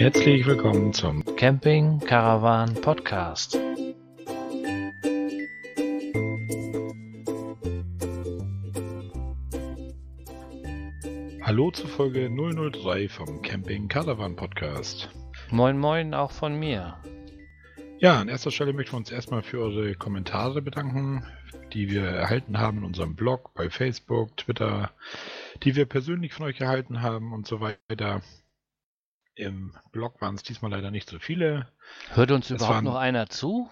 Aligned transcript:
Herzlich 0.00 0.46
willkommen 0.46 0.94
zum 0.94 1.22
Camping 1.36 1.98
Caravan 2.00 2.72
Podcast. 2.72 3.58
Hallo 11.42 11.70
zur 11.72 11.90
Folge 11.90 12.30
003 12.30 13.10
vom 13.10 13.42
Camping 13.42 13.88
Caravan 13.88 14.36
Podcast. 14.36 15.10
Moin 15.50 15.78
Moin 15.78 16.14
auch 16.14 16.30
von 16.30 16.58
mir. 16.58 16.96
Ja, 17.98 18.20
an 18.20 18.28
erster 18.28 18.50
Stelle 18.50 18.72
möchten 18.72 18.94
wir 18.94 19.00
uns 19.00 19.12
erstmal 19.12 19.42
für 19.42 19.58
eure 19.58 19.94
Kommentare 19.96 20.62
bedanken, 20.62 21.26
die 21.74 21.90
wir 21.90 22.04
erhalten 22.04 22.58
haben 22.58 22.78
in 22.78 22.84
unserem 22.84 23.16
Blog, 23.16 23.52
bei 23.52 23.68
Facebook, 23.68 24.34
Twitter, 24.38 24.92
die 25.62 25.76
wir 25.76 25.84
persönlich 25.84 26.32
von 26.32 26.46
euch 26.46 26.58
erhalten 26.58 27.02
haben 27.02 27.34
und 27.34 27.46
so 27.46 27.60
weiter. 27.60 28.22
Im 29.40 29.74
Blog 29.90 30.20
waren 30.20 30.34
es 30.34 30.42
diesmal 30.42 30.70
leider 30.70 30.90
nicht 30.90 31.08
so 31.08 31.18
viele. 31.18 31.66
Hört 32.10 32.30
uns 32.30 32.50
Es 32.50 32.58
überhaupt 32.58 32.74
waren- 32.74 32.84
noch 32.84 32.96
einer 32.96 33.30
zu? 33.30 33.70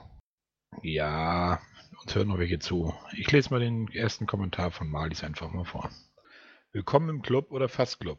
Ja, 0.83 1.61
uns 2.03 2.15
hören 2.15 2.29
noch 2.29 2.39
welche 2.39 2.59
zu. 2.59 2.95
Ich 3.13 3.31
lese 3.31 3.51
mal 3.51 3.61
den 3.61 3.87
ersten 3.89 4.27
Kommentar 4.27 4.71
von 4.71 4.89
Marlies 4.89 5.23
einfach 5.23 5.51
mal 5.51 5.67
vor. 5.67 5.91
Willkommen 6.73 7.11
im 7.11 7.21
Club 7.23 7.51
oder 7.51 7.69
fast 7.69 8.01
Club. 8.01 8.19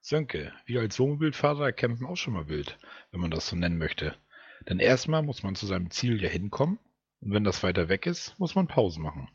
Sönke, 0.00 0.52
wir 0.66 0.80
als 0.80 0.98
Wohnmobilfahrer 0.98 1.70
campen 1.70 2.04
auch 2.04 2.16
schon 2.16 2.34
mal 2.34 2.48
wild, 2.48 2.76
wenn 3.12 3.20
man 3.20 3.30
das 3.30 3.46
so 3.46 3.54
nennen 3.54 3.78
möchte. 3.78 4.16
Denn 4.68 4.80
erstmal 4.80 5.22
muss 5.22 5.44
man 5.44 5.54
zu 5.54 5.66
seinem 5.66 5.92
Ziel 5.92 6.20
ja 6.20 6.28
hinkommen 6.28 6.80
und 7.20 7.32
wenn 7.32 7.44
das 7.44 7.62
weiter 7.62 7.88
weg 7.88 8.06
ist, 8.06 8.36
muss 8.40 8.56
man 8.56 8.66
Pause 8.66 9.00
machen. 9.00 9.28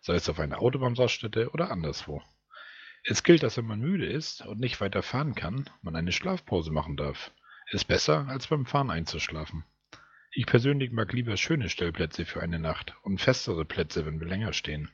Sei 0.00 0.14
es 0.14 0.28
auf 0.30 0.40
einer 0.40 0.60
Autobahnraststätte 0.62 1.50
oder 1.50 1.70
anderswo. 1.70 2.22
Es 3.04 3.22
gilt, 3.22 3.42
dass 3.42 3.56
wenn 3.56 3.66
man 3.66 3.80
müde 3.80 4.06
ist 4.06 4.44
und 4.46 4.60
nicht 4.60 4.80
weiter 4.80 5.02
fahren 5.02 5.34
kann, 5.34 5.68
man 5.82 5.96
eine 5.96 6.12
Schlafpause 6.12 6.70
machen 6.70 6.96
darf. 6.96 7.30
Ist 7.70 7.86
besser, 7.86 8.26
als 8.28 8.48
beim 8.48 8.66
Fahren 8.66 8.90
einzuschlafen. 8.90 9.64
Ich 10.32 10.46
persönlich 10.46 10.92
mag 10.92 11.12
lieber 11.12 11.36
schöne 11.36 11.68
Stellplätze 11.68 12.24
für 12.24 12.42
eine 12.42 12.58
Nacht 12.58 12.94
und 13.02 13.20
festere 13.20 13.64
Plätze, 13.64 14.06
wenn 14.06 14.20
wir 14.20 14.28
länger 14.28 14.52
stehen. 14.52 14.90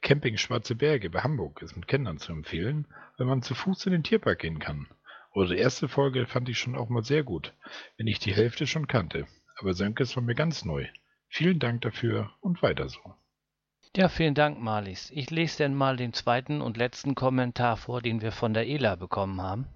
Camping 0.00 0.36
Schwarze 0.36 0.74
Berge 0.74 1.10
bei 1.10 1.20
Hamburg 1.20 1.60
ist 1.60 1.76
mit 1.76 1.86
Kindern 1.86 2.18
zu 2.18 2.32
empfehlen, 2.32 2.86
wenn 3.18 3.26
man 3.26 3.42
zu 3.42 3.54
Fuß 3.54 3.86
in 3.86 3.92
den 3.92 4.04
Tierpark 4.04 4.38
gehen 4.38 4.58
kann. 4.58 4.86
Eure 5.32 5.54
erste 5.54 5.88
Folge 5.88 6.26
fand 6.26 6.48
ich 6.48 6.58
schon 6.58 6.76
auch 6.76 6.88
mal 6.88 7.04
sehr 7.04 7.22
gut, 7.22 7.52
wenn 7.96 8.06
ich 8.06 8.18
die 8.18 8.34
Hälfte 8.34 8.66
schon 8.66 8.86
kannte. 8.86 9.26
Aber 9.56 9.74
Sönke 9.74 10.04
ist 10.04 10.14
von 10.14 10.24
mir 10.24 10.34
ganz 10.34 10.64
neu. 10.64 10.86
Vielen 11.28 11.58
Dank 11.58 11.82
dafür 11.82 12.32
und 12.40 12.62
weiter 12.62 12.88
so. 12.88 13.14
Ja, 13.96 14.08
vielen 14.08 14.36
Dank, 14.36 14.60
Marlies. 14.60 15.10
Ich 15.12 15.30
lese 15.30 15.58
denn 15.58 15.74
mal 15.74 15.96
den 15.96 16.12
zweiten 16.12 16.60
und 16.60 16.76
letzten 16.76 17.16
Kommentar 17.16 17.76
vor, 17.76 18.00
den 18.00 18.22
wir 18.22 18.30
von 18.30 18.54
der 18.54 18.68
Ela 18.68 18.94
bekommen 18.94 19.42
haben. 19.42 19.66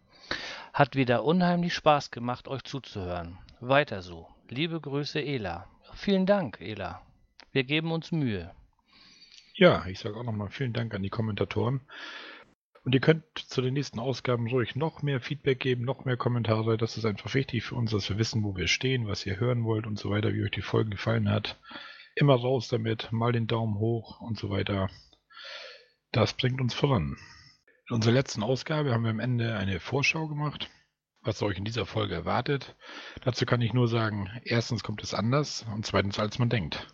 Hat 0.72 0.94
wieder 0.94 1.24
unheimlich 1.24 1.74
Spaß 1.74 2.12
gemacht, 2.12 2.46
euch 2.46 2.62
zuzuhören. 2.62 3.38
Weiter 3.58 4.02
so. 4.02 4.28
Liebe 4.48 4.80
Grüße, 4.80 5.20
Ela. 5.20 5.68
Vielen 5.94 6.26
Dank, 6.26 6.60
Ela. 6.60 7.02
Wir 7.50 7.64
geben 7.64 7.90
uns 7.90 8.12
Mühe. 8.12 8.52
Ja, 9.54 9.84
ich 9.86 9.98
sage 9.98 10.16
auch 10.16 10.22
nochmal 10.22 10.50
vielen 10.50 10.72
Dank 10.72 10.94
an 10.94 11.02
die 11.02 11.10
Kommentatoren. 11.10 11.80
Und 12.84 12.94
ihr 12.94 13.00
könnt 13.00 13.24
zu 13.36 13.62
den 13.62 13.74
nächsten 13.74 13.98
Ausgaben 13.98 14.46
ruhig 14.46 14.76
noch 14.76 15.02
mehr 15.02 15.20
Feedback 15.20 15.58
geben, 15.58 15.84
noch 15.84 16.04
mehr 16.04 16.16
Kommentare. 16.16 16.76
Das 16.76 16.96
ist 16.96 17.04
einfach 17.04 17.34
wichtig 17.34 17.64
für 17.64 17.74
uns, 17.74 17.90
dass 17.90 18.08
wir 18.08 18.18
wissen, 18.18 18.44
wo 18.44 18.54
wir 18.54 18.68
stehen, 18.68 19.08
was 19.08 19.26
ihr 19.26 19.40
hören 19.40 19.64
wollt 19.64 19.88
und 19.88 19.98
so 19.98 20.10
weiter, 20.10 20.32
wie 20.34 20.44
euch 20.44 20.52
die 20.52 20.62
Folge 20.62 20.90
gefallen 20.90 21.28
hat. 21.28 21.58
Immer 22.16 22.36
raus 22.36 22.68
damit, 22.68 23.10
mal 23.10 23.32
den 23.32 23.46
Daumen 23.46 23.78
hoch 23.78 24.20
und 24.20 24.38
so 24.38 24.50
weiter. 24.50 24.88
Das 26.12 26.34
bringt 26.34 26.60
uns 26.60 26.72
voran. 26.72 27.16
In 27.88 27.96
unserer 27.96 28.12
letzten 28.12 28.42
Ausgabe 28.42 28.92
haben 28.92 29.02
wir 29.02 29.10
am 29.10 29.18
Ende 29.18 29.56
eine 29.56 29.80
Vorschau 29.80 30.28
gemacht, 30.28 30.70
was 31.22 31.42
euch 31.42 31.58
in 31.58 31.64
dieser 31.64 31.86
Folge 31.86 32.14
erwartet. 32.14 32.76
Dazu 33.24 33.46
kann 33.46 33.60
ich 33.60 33.72
nur 33.72 33.88
sagen, 33.88 34.30
erstens 34.44 34.84
kommt 34.84 35.02
es 35.02 35.12
anders 35.12 35.66
und 35.74 35.84
zweitens 35.84 36.20
als 36.20 36.38
man 36.38 36.48
denkt. 36.48 36.86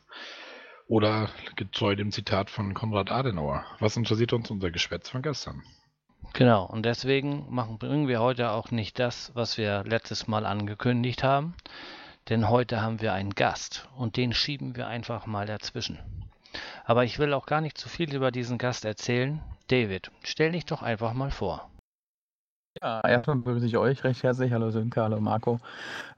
Oder 0.89 1.29
getreu 1.55 1.95
dem 1.95 2.11
Zitat 2.11 2.51
von 2.51 2.73
Konrad 2.73 3.13
Adenauer. 3.13 3.65
Was 3.79 3.97
interessiert 3.97 4.33
uns 4.33 4.51
unser 4.51 4.71
Geschwätz 4.71 5.11
von 5.11 5.23
gestern? 5.23 5.63
Genau, 6.33 6.65
und 6.65 6.85
deswegen 6.85 7.47
machen, 7.51 7.79
bringen 7.79 8.09
wir 8.09 8.21
heute 8.21 8.53
auch 8.53 8.71
nicht 8.71 8.99
das, 8.99 9.33
was 9.35 9.59
wir 9.59 9.85
letztes 9.85 10.29
Mal 10.29 10.47
angekündigt 10.47 11.23
haben, 11.23 11.55
denn 12.31 12.49
heute 12.49 12.81
haben 12.81 13.01
wir 13.01 13.13
einen 13.13 13.35
Gast 13.35 13.89
und 13.97 14.17
den 14.17 14.33
schieben 14.33 14.77
wir 14.77 14.87
einfach 14.87 15.27
mal 15.27 15.47
dazwischen. 15.47 15.99
Aber 16.85 17.05
ich 17.05 17.19
will 17.19 17.35
auch 17.35 17.45
gar 17.45 17.61
nicht 17.61 17.77
zu 17.77 17.89
viel 17.89 18.15
über 18.15 18.31
diesen 18.31 18.57
Gast 18.57 18.85
erzählen. 18.85 19.41
David, 19.67 20.13
stell 20.23 20.53
dich 20.53 20.65
doch 20.65 20.83
einfach 20.83 21.13
mal 21.13 21.33
vor. 21.33 21.69
Ja, 22.81 23.01
erstmal 23.01 23.37
begrüße 23.37 23.67
ich 23.67 23.77
euch 23.77 24.05
recht 24.05 24.23
herzlich. 24.23 24.53
Hallo 24.53 24.71
Sönke, 24.71 25.03
hallo 25.03 25.21
Marco. 25.21 25.59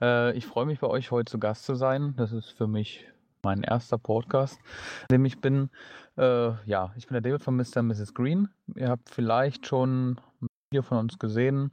Äh, 0.02 0.36
ich 0.36 0.46
freue 0.46 0.66
mich, 0.66 0.80
bei 0.80 0.86
euch 0.86 1.10
heute 1.10 1.30
zu 1.30 1.38
Gast 1.38 1.64
zu 1.64 1.74
sein. 1.74 2.14
Das 2.16 2.32
ist 2.32 2.50
für 2.50 2.66
mich 2.66 3.06
mein 3.42 3.62
erster 3.62 3.96
Podcast, 3.96 4.60
in 5.08 5.14
dem 5.14 5.24
ich 5.24 5.40
bin. 5.40 5.70
Äh, 6.18 6.52
ja, 6.66 6.92
ich 6.94 7.06
bin 7.06 7.14
der 7.14 7.22
David 7.22 7.42
von 7.42 7.56
Mr. 7.56 7.78
und 7.78 7.88
Mrs. 7.88 8.12
Green. 8.12 8.50
Ihr 8.76 8.90
habt 8.90 9.08
vielleicht 9.08 9.66
schon 9.66 10.20
ein 10.42 10.46
Video 10.70 10.82
von 10.82 10.98
uns 10.98 11.18
gesehen. 11.18 11.72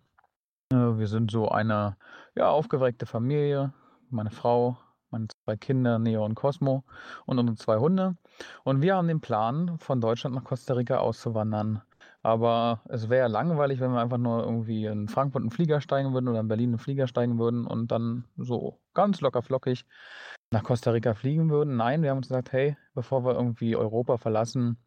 Äh, 0.71 0.77
wir 0.77 1.07
sind 1.07 1.29
so 1.29 1.49
eine 1.49 1.97
ja, 2.35 2.49
aufgeweckte 2.49 3.05
Familie. 3.05 3.73
Meine 4.09 4.31
Frau, 4.31 4.77
meine 5.11 5.27
zwei 5.27 5.55
Kinder, 5.55 5.99
Neo 5.99 6.25
und 6.25 6.35
Cosmo 6.35 6.83
und 7.25 7.39
unsere 7.39 7.57
zwei 7.57 7.77
Hunde. 7.77 8.17
Und 8.63 8.81
wir 8.81 8.95
haben 8.95 9.07
den 9.07 9.21
Plan, 9.21 9.77
von 9.79 10.01
Deutschland 10.01 10.35
nach 10.35 10.43
Costa 10.43 10.73
Rica 10.73 10.97
auszuwandern. 10.97 11.81
Aber 12.21 12.81
es 12.89 13.09
wäre 13.09 13.29
langweilig, 13.29 13.79
wenn 13.79 13.91
wir 13.91 14.01
einfach 14.01 14.17
nur 14.17 14.43
irgendwie 14.43 14.85
in 14.85 15.07
Frankfurt 15.07 15.41
einen 15.41 15.51
Flieger 15.51 15.79
steigen 15.79 16.13
würden 16.13 16.27
oder 16.27 16.41
in 16.41 16.47
Berlin 16.47 16.69
einen 16.71 16.79
Flieger 16.79 17.07
steigen 17.07 17.39
würden 17.39 17.65
und 17.65 17.91
dann 17.91 18.25
so 18.37 18.79
ganz 18.93 19.21
locker 19.21 19.41
flockig 19.41 19.85
nach 20.51 20.63
Costa 20.63 20.91
Rica 20.91 21.13
fliegen 21.13 21.49
würden. 21.49 21.77
Nein, 21.77 22.01
wir 22.01 22.09
haben 22.09 22.17
uns 22.17 22.27
gesagt, 22.27 22.51
hey, 22.51 22.75
bevor 22.93 23.23
wir 23.23 23.35
irgendwie 23.35 23.75
Europa 23.75 24.17
verlassen, 24.17 24.77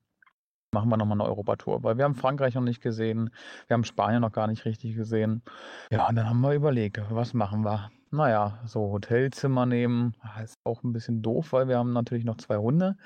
machen 0.73 0.91
wir 0.91 0.97
nochmal 0.97 1.21
eine 1.21 1.29
Europatour. 1.29 1.83
Weil 1.83 1.97
wir 1.97 2.05
haben 2.05 2.15
Frankreich 2.15 2.55
noch 2.55 2.63
nicht 2.63 2.83
gesehen, 2.83 3.31
wir 3.67 3.75
haben 3.75 3.85
Spanien 3.85 4.21
noch 4.21 4.33
gar 4.33 4.47
nicht 4.47 4.65
richtig 4.65 4.97
gesehen. 4.97 5.43
Ja, 5.91 6.09
und 6.09 6.17
dann 6.17 6.29
haben 6.29 6.41
wir 6.41 6.53
überlegt, 6.53 7.01
was 7.11 7.33
machen 7.35 7.65
wir? 7.65 7.91
Naja, 8.15 8.61
so 8.67 8.93
Hotelzimmer 8.93 9.65
nehmen, 9.65 10.15
ah, 10.21 10.43
ist 10.43 10.59
auch 10.65 10.83
ein 10.83 10.93
bisschen 10.93 11.23
doof, 11.23 11.53
weil 11.53 11.67
wir 11.69 11.79
haben 11.79 11.95
natürlich 11.95 12.25
noch 12.27 12.37
zwei 12.37 12.59
Hunde 12.59 12.97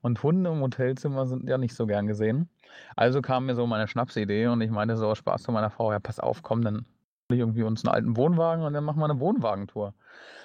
und 0.00 0.22
Hunde 0.22 0.50
im 0.50 0.60
Hotelzimmer 0.62 1.26
sind 1.26 1.46
ja 1.48 1.58
nicht 1.58 1.74
so 1.74 1.86
gern 1.86 2.06
gesehen. 2.06 2.48
Also 2.96 3.20
kam 3.20 3.44
mir 3.46 3.56
so 3.56 3.66
meine 3.66 3.88
Schnapsidee 3.88 4.46
und 4.46 4.62
ich 4.62 4.70
meinte 4.70 4.96
so 4.96 5.08
aus 5.08 5.18
Spaß 5.18 5.42
zu 5.42 5.52
meiner 5.52 5.68
Frau, 5.70 5.92
ja 5.92 6.00
pass 6.00 6.18
auf, 6.18 6.42
komm, 6.42 6.62
dann 6.62 6.86
hol 7.30 7.36
ich 7.36 7.40
irgendwie 7.40 7.62
uns 7.62 7.84
einen 7.84 7.94
alten 7.94 8.16
Wohnwagen 8.16 8.64
und 8.64 8.72
dann 8.72 8.84
machen 8.84 9.00
wir 9.00 9.04
eine 9.04 9.20
Wohnwagentour. 9.20 9.94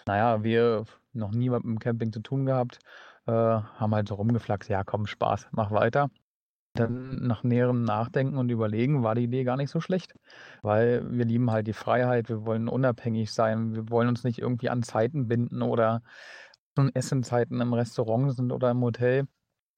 Naja, 0.08 0.44
wir 0.44 0.86
noch 1.14 1.32
nie 1.32 1.50
mit 1.50 1.64
dem 1.64 1.80
Camping 1.80 2.12
zu 2.14 2.22
tun 2.22 2.46
gehabt, 2.46 2.80
äh, 3.28 3.32
haben 3.32 3.96
halt 3.96 4.10
so 4.10 4.16
rumgeflaxt, 4.16 4.70
ja 4.70 4.84
komm, 4.84 5.08
Spaß, 5.08 5.48
mach 5.52 5.72
weiter. 5.72 6.10
Dann 6.74 7.26
nach 7.26 7.44
näherem 7.44 7.84
Nachdenken 7.84 8.38
und 8.38 8.50
Überlegen 8.50 9.04
war 9.04 9.16
die 9.16 9.24
Idee 9.24 9.44
gar 9.44 9.58
nicht 9.58 9.72
so 9.72 9.82
schlecht, 9.82 10.14
weil 10.62 11.04
wir 11.12 11.26
lieben 11.26 11.52
halt 11.52 11.68
die 11.68 11.74
Freiheit, 11.74 12.30
wir 12.30 12.46
wollen 12.46 12.68
unabhängig 12.68 13.34
sein, 13.34 13.74
wir 13.74 13.90
wollen 13.90 14.08
uns 14.08 14.24
nicht 14.24 14.40
irgendwie 14.40 14.70
an 14.70 14.84
Zeiten 14.84 15.28
binden 15.28 15.62
oder 15.62 16.02
nun 16.78 16.90
Essenzeiten 16.94 17.60
im 17.62 17.74
Restaurant 17.74 18.36
sind 18.36 18.52
oder 18.52 18.72
im 18.72 18.82
Hotel. 18.82 19.28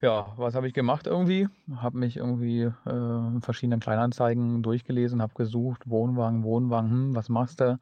Ja, 0.02 0.34
was 0.36 0.56
habe 0.56 0.66
ich 0.66 0.74
gemacht 0.74 1.06
irgendwie? 1.06 1.48
Habe 1.76 1.96
mich 1.96 2.16
irgendwie 2.16 2.62
äh, 2.62 2.90
in 2.90 3.40
verschiedenen 3.40 3.78
Kleinanzeigen 3.78 4.60
durchgelesen, 4.60 5.22
habe 5.22 5.34
gesucht, 5.34 5.88
Wohnwagen, 5.88 6.42
Wohnwagen, 6.42 6.90
hm, 6.90 7.14
was 7.14 7.28
machst 7.28 7.60
du? 7.60 7.78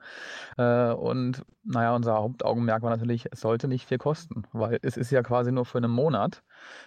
Äh, 0.59 0.93
und 0.93 1.43
naja, 1.63 1.95
unser 1.97 2.17
Hauptaugenmerk 2.17 2.83
war 2.83 2.91
natürlich, 2.91 3.27
es 3.33 3.41
sollte 3.41 3.69
nicht 3.69 3.87
viel 3.87 3.97
kosten, 3.97 4.43
weil 4.53 4.79
es 4.83 4.99
ist 4.99 5.11
ja 5.11 5.23
quasi 5.23 5.51
nur 5.51 5.65
für 5.65 5.79
einen 5.79 5.91
Monat, 5.91 6.43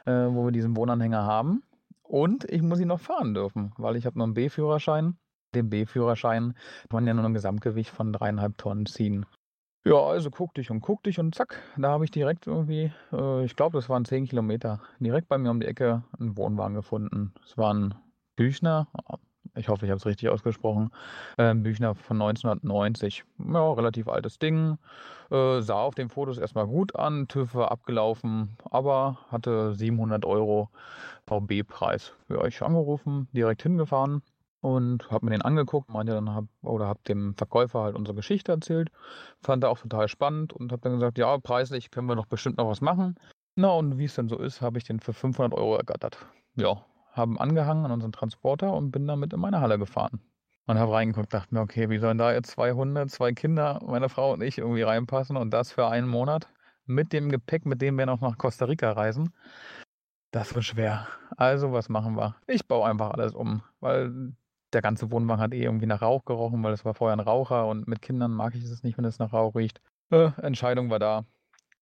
äh, 0.05 0.11
wo 0.11 0.45
wir 0.45 0.51
diesen 0.51 0.77
Wohnanhänger 0.77 1.23
haben. 1.23 1.63
Und 2.13 2.43
ich 2.51 2.61
muss 2.61 2.79
ihn 2.79 2.89
noch 2.89 2.99
fahren 2.99 3.33
dürfen, 3.33 3.73
weil 3.75 3.95
ich 3.95 4.05
habe 4.05 4.19
noch 4.19 4.25
einen 4.25 4.35
B-Führerschein. 4.35 5.17
Den 5.55 5.71
B-Führerschein 5.71 6.53
kann 6.53 6.97
man 6.97 7.07
ja 7.07 7.15
nur 7.15 7.25
ein 7.25 7.33
Gesamtgewicht 7.33 7.89
von 7.89 8.13
dreieinhalb 8.13 8.55
Tonnen 8.59 8.85
ziehen. 8.85 9.25
Ja, 9.83 9.95
also 9.95 10.29
guck 10.29 10.53
dich 10.53 10.69
und 10.69 10.81
guck 10.81 11.01
dich 11.01 11.17
und 11.17 11.33
zack, 11.33 11.59
da 11.75 11.89
habe 11.89 12.05
ich 12.05 12.11
direkt 12.11 12.45
irgendwie, 12.45 12.93
äh, 13.11 13.43
ich 13.43 13.55
glaube, 13.55 13.79
das 13.79 13.89
waren 13.89 14.05
10 14.05 14.27
Kilometer, 14.27 14.79
direkt 14.99 15.27
bei 15.27 15.39
mir 15.39 15.49
um 15.49 15.59
die 15.59 15.65
Ecke 15.65 16.03
einen 16.19 16.37
Wohnwagen 16.37 16.75
gefunden. 16.75 17.33
Es 17.43 17.57
war 17.57 17.73
ein 17.73 17.95
Büchner, 18.35 18.87
ich 19.55 19.69
hoffe, 19.69 19.85
ich 19.85 19.91
habe 19.91 19.97
es 19.97 20.05
richtig 20.05 20.29
ausgesprochen, 20.29 20.91
äh, 21.37 21.53
Büchner 21.53 21.95
von 21.95 22.17
1990. 22.17 23.23
Ja, 23.51 23.73
relativ 23.73 24.07
altes 24.07 24.39
Ding. 24.39 24.77
Äh, 25.31 25.61
sah 25.61 25.81
auf 25.81 25.95
den 25.95 26.09
Fotos 26.09 26.37
erstmal 26.37 26.67
gut 26.67 26.95
an, 26.95 27.27
TÜV 27.27 27.55
war 27.55 27.71
abgelaufen, 27.71 28.57
aber 28.69 29.17
hatte 29.29 29.75
700 29.75 30.25
Euro 30.25 30.69
VB-Preis. 31.27 32.13
Ja, 32.29 32.45
ich 32.45 32.61
angerufen, 32.61 33.27
direkt 33.33 33.63
hingefahren 33.63 34.21
und 34.61 35.11
habe 35.11 35.25
mir 35.25 35.31
den 35.31 35.41
angeguckt, 35.41 35.89
meinte 35.89 36.13
dann 36.13 36.33
hab, 36.33 36.45
oder 36.61 36.87
habe 36.87 36.99
dem 37.07 37.35
Verkäufer 37.35 37.81
halt 37.81 37.95
unsere 37.95 38.15
Geschichte 38.15 38.51
erzählt, 38.51 38.89
fand 39.41 39.63
er 39.63 39.69
auch 39.69 39.77
total 39.79 40.07
spannend 40.07 40.53
und 40.53 40.71
habe 40.71 40.81
dann 40.81 40.93
gesagt, 40.93 41.17
ja, 41.17 41.37
preislich 41.37 41.91
können 41.91 42.07
wir 42.07 42.15
doch 42.15 42.27
bestimmt 42.27 42.57
noch 42.57 42.69
was 42.69 42.81
machen. 42.81 43.15
Na 43.55 43.71
und 43.71 43.97
wie 43.97 44.05
es 44.05 44.15
dann 44.15 44.29
so 44.29 44.39
ist, 44.39 44.61
habe 44.61 44.77
ich 44.77 44.83
den 44.83 44.99
für 44.99 45.13
500 45.13 45.53
Euro 45.53 45.75
ergattert. 45.75 46.17
Ja, 46.55 46.83
haben 47.13 47.39
angehangen 47.39 47.85
an 47.85 47.91
unseren 47.91 48.11
Transporter 48.11 48.73
und 48.73 48.91
bin 48.91 49.07
damit 49.07 49.33
in 49.33 49.39
meine 49.39 49.61
Halle 49.61 49.79
gefahren. 49.79 50.21
und 50.65 50.77
habe 50.79 50.93
reingeguckt, 50.93 51.33
dachte 51.33 51.53
mir, 51.53 51.61
okay, 51.61 51.89
wie 51.89 51.97
sollen 51.99 52.17
da 52.17 52.31
jetzt 52.33 52.51
zwei 52.51 52.73
Hunde, 52.73 53.07
zwei 53.07 53.33
Kinder, 53.33 53.79
meine 53.85 54.09
Frau 54.09 54.33
und 54.33 54.41
ich 54.41 54.57
irgendwie 54.57 54.83
reinpassen 54.83 55.35
und 55.37 55.51
das 55.51 55.71
für 55.71 55.87
einen 55.87 56.07
Monat 56.07 56.47
mit 56.85 57.13
dem 57.13 57.29
Gepäck, 57.29 57.65
mit 57.65 57.81
dem 57.81 57.97
wir 57.97 58.05
noch 58.05 58.21
nach 58.21 58.37
Costa 58.37 58.65
Rica 58.65 58.91
reisen. 58.91 59.33
Das 60.31 60.55
wird 60.55 60.65
schwer. 60.65 61.07
Also, 61.37 61.73
was 61.73 61.89
machen 61.89 62.15
wir? 62.17 62.35
Ich 62.47 62.67
baue 62.67 62.87
einfach 62.87 63.11
alles 63.11 63.35
um, 63.35 63.61
weil 63.79 64.33
der 64.73 64.81
ganze 64.81 65.11
Wohnwagen 65.11 65.41
hat 65.41 65.53
eh 65.53 65.63
irgendwie 65.63 65.85
nach 65.85 66.01
Rauch 66.01 66.25
gerochen, 66.25 66.63
weil 66.63 66.73
es 66.73 66.83
war 66.85 66.93
vorher 66.93 67.15
ein 67.15 67.19
Raucher 67.19 67.67
und 67.67 67.87
mit 67.87 68.01
Kindern 68.01 68.31
mag 68.31 68.55
ich 68.55 68.63
es 68.63 68.83
nicht, 68.83 68.97
wenn 68.97 69.05
es 69.05 69.19
nach 69.19 69.33
Rauch 69.33 69.55
riecht. 69.55 69.81
Äh, 70.09 70.31
Entscheidung 70.41 70.89
war 70.89 70.99
da. 70.99 71.25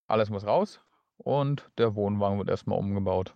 Alles 0.08 0.30
muss 0.30 0.46
raus 0.46 0.82
und 1.18 1.72
der 1.78 1.96
Wohnwagen 1.96 2.38
wird 2.38 2.50
erstmal 2.50 2.78
umgebaut. 2.78 3.36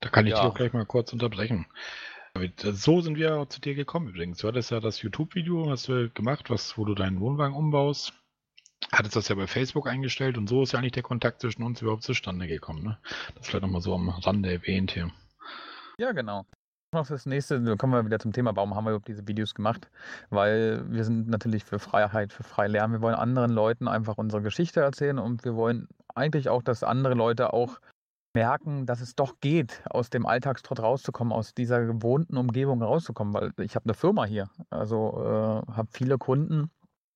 Da 0.00 0.08
kann 0.08 0.26
ich 0.26 0.32
Ja. 0.32 0.40
dich 0.40 0.50
auch 0.50 0.54
gleich 0.54 0.72
mal 0.72 0.86
kurz 0.86 1.12
unterbrechen. 1.12 1.66
So 2.62 3.00
sind 3.00 3.16
wir 3.16 3.36
auch 3.36 3.46
zu 3.48 3.60
dir 3.60 3.74
gekommen 3.74 4.08
übrigens. 4.08 4.38
Du 4.38 4.48
hattest 4.48 4.70
ja 4.70 4.80
das 4.80 5.02
YouTube-Video, 5.02 5.68
hast 5.70 5.88
du 5.88 6.08
gemacht, 6.10 6.48
was, 6.48 6.78
wo 6.78 6.84
du 6.84 6.94
deinen 6.94 7.20
Wohnwagen 7.20 7.54
umbaust. 7.54 8.12
Hattest 8.92 9.16
das 9.16 9.28
ja 9.28 9.34
bei 9.34 9.46
Facebook 9.46 9.86
eingestellt 9.88 10.38
und 10.38 10.48
so 10.48 10.62
ist 10.62 10.72
ja 10.72 10.78
eigentlich 10.78 10.92
der 10.92 11.02
Kontakt 11.02 11.40
zwischen 11.40 11.62
uns 11.62 11.82
überhaupt 11.82 12.02
zustande 12.02 12.46
gekommen. 12.46 12.82
Ne? 12.82 12.98
Das 13.34 13.46
vielleicht 13.48 13.62
nochmal 13.62 13.82
so 13.82 13.94
am 13.94 14.08
Rande 14.08 14.50
erwähnt 14.52 14.92
hier. 14.92 15.10
Ja, 15.98 16.12
genau. 16.12 16.46
Noch 16.92 17.06
das 17.06 17.26
nächste, 17.26 17.60
da 17.60 17.76
kommen 17.76 17.92
wir 17.92 18.04
wieder 18.06 18.18
zum 18.18 18.32
Thema, 18.32 18.56
warum 18.56 18.74
haben 18.74 18.84
wir 18.84 18.90
überhaupt 18.90 19.06
diese 19.08 19.28
Videos 19.28 19.54
gemacht? 19.54 19.90
Weil 20.30 20.82
wir 20.90 21.04
sind 21.04 21.28
natürlich 21.28 21.64
für 21.64 21.78
Freiheit, 21.78 22.32
für 22.32 22.42
frei 22.42 22.66
lernen. 22.68 22.94
Wir 22.94 23.00
wollen 23.00 23.14
anderen 23.14 23.50
Leuten 23.52 23.86
einfach 23.86 24.18
unsere 24.18 24.42
Geschichte 24.42 24.80
erzählen 24.80 25.18
und 25.18 25.44
wir 25.44 25.54
wollen 25.54 25.88
eigentlich 26.14 26.48
auch, 26.48 26.62
dass 26.62 26.82
andere 26.82 27.14
Leute 27.14 27.52
auch 27.52 27.80
merken, 28.34 28.86
dass 28.86 29.00
es 29.00 29.14
doch 29.14 29.40
geht, 29.40 29.82
aus 29.90 30.10
dem 30.10 30.26
Alltagstrott 30.26 30.80
rauszukommen, 30.80 31.32
aus 31.32 31.54
dieser 31.54 31.84
gewohnten 31.84 32.36
Umgebung 32.36 32.82
rauszukommen, 32.82 33.34
weil 33.34 33.52
ich 33.58 33.74
habe 33.74 33.86
eine 33.86 33.94
Firma 33.94 34.24
hier, 34.24 34.48
also 34.70 35.18
äh, 35.18 35.72
habe 35.72 35.88
viele 35.92 36.18
Kunden, 36.18 36.70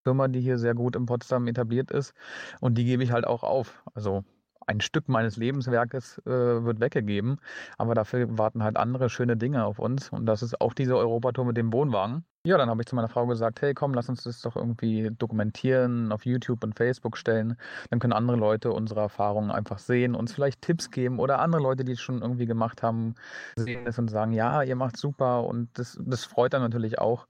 Firma, 0.05 0.29
die 0.29 0.41
hier 0.41 0.59
sehr 0.59 0.75
gut 0.75 0.97
in 0.97 1.07
Potsdam 1.07 1.47
etabliert 1.49 1.91
ist 1.91 2.13
und 2.61 2.77
die 2.77 2.85
gebe 2.85 3.03
ich 3.03 3.11
halt 3.11 3.27
auch 3.27 3.43
auf. 3.43 3.83
Also 3.95 4.25
ein 4.67 4.81
Stück 4.81 5.09
meines 5.09 5.37
Lebenswerkes 5.37 6.19
äh, 6.27 6.31
wird 6.65 6.81
weggegeben, 6.81 7.39
aber 7.79 7.95
dafür 7.95 8.39
warten 8.39 8.63
halt 8.63 8.77
andere 8.77 9.09
schöne 9.11 9.37
Dinge 9.37 9.65
auf 9.65 9.79
uns 9.79 10.11
und 10.11 10.27
das 10.27 10.43
ist 10.43 10.61
auch 10.61 10.75
diese 10.75 10.97
Europatour 10.97 11.45
mit 11.45 11.57
dem 11.57 11.73
Wohnwagen. 11.73 12.25
Ja, 12.47 12.59
dann 12.59 12.69
habe 12.69 12.83
ich 12.83 12.87
zu 12.87 12.95
meiner 12.95 13.09
Frau 13.09 13.27
gesagt, 13.27 13.63
hey 13.63 13.73
komm, 13.73 13.95
lass 13.95 14.11
uns 14.11 14.25
das 14.25 14.43
doch 14.43 14.55
irgendwie 14.55 15.11
dokumentieren, 15.17 16.13
auf 16.13 16.27
YouTube 16.27 16.63
und 16.63 16.75
Facebook 16.77 17.17
stellen. 17.17 17.57
Dann 17.89 18.01
können 18.01 18.13
andere 18.13 18.37
Leute 18.37 18.71
unsere 18.71 19.01
Erfahrungen 19.01 19.51
einfach 19.51 19.79
sehen, 19.79 20.15
uns 20.15 20.35
vielleicht 20.35 20.61
Tipps 20.61 20.91
geben 20.91 21.21
oder 21.21 21.39
andere 21.39 21.63
Leute, 21.63 21.85
die 21.85 21.93
es 21.93 22.03
schon 22.03 22.21
irgendwie 22.21 22.45
gemacht 22.45 22.83
haben, 22.83 23.15
sehen 23.57 23.87
es 23.87 23.99
und 23.99 24.09
sagen, 24.09 24.33
ja, 24.33 24.63
ihr 24.63 24.77
macht 24.77 24.99
super 24.99 25.45
und 25.45 25.71
das, 25.79 25.99
das 26.05 26.27
freut 26.27 26.53
dann 26.53 26.61
natürlich 26.61 26.99
auch. 26.99 27.29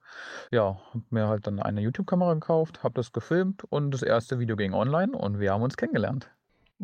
Ja, 0.51 0.81
habe 0.91 1.05
mir 1.11 1.29
halt 1.29 1.47
dann 1.47 1.61
eine 1.61 1.81
YouTube-Kamera 1.81 2.35
gekauft, 2.35 2.83
habe 2.83 2.95
das 2.95 3.13
gefilmt 3.13 3.63
und 3.71 3.93
das 3.93 4.03
erste 4.03 4.41
Video 4.41 4.57
ging 4.57 4.75
online 4.75 5.17
und 5.17 5.39
wir 5.39 5.53
haben 5.53 5.63
uns 5.63 5.77
kennengelernt. 5.77 6.29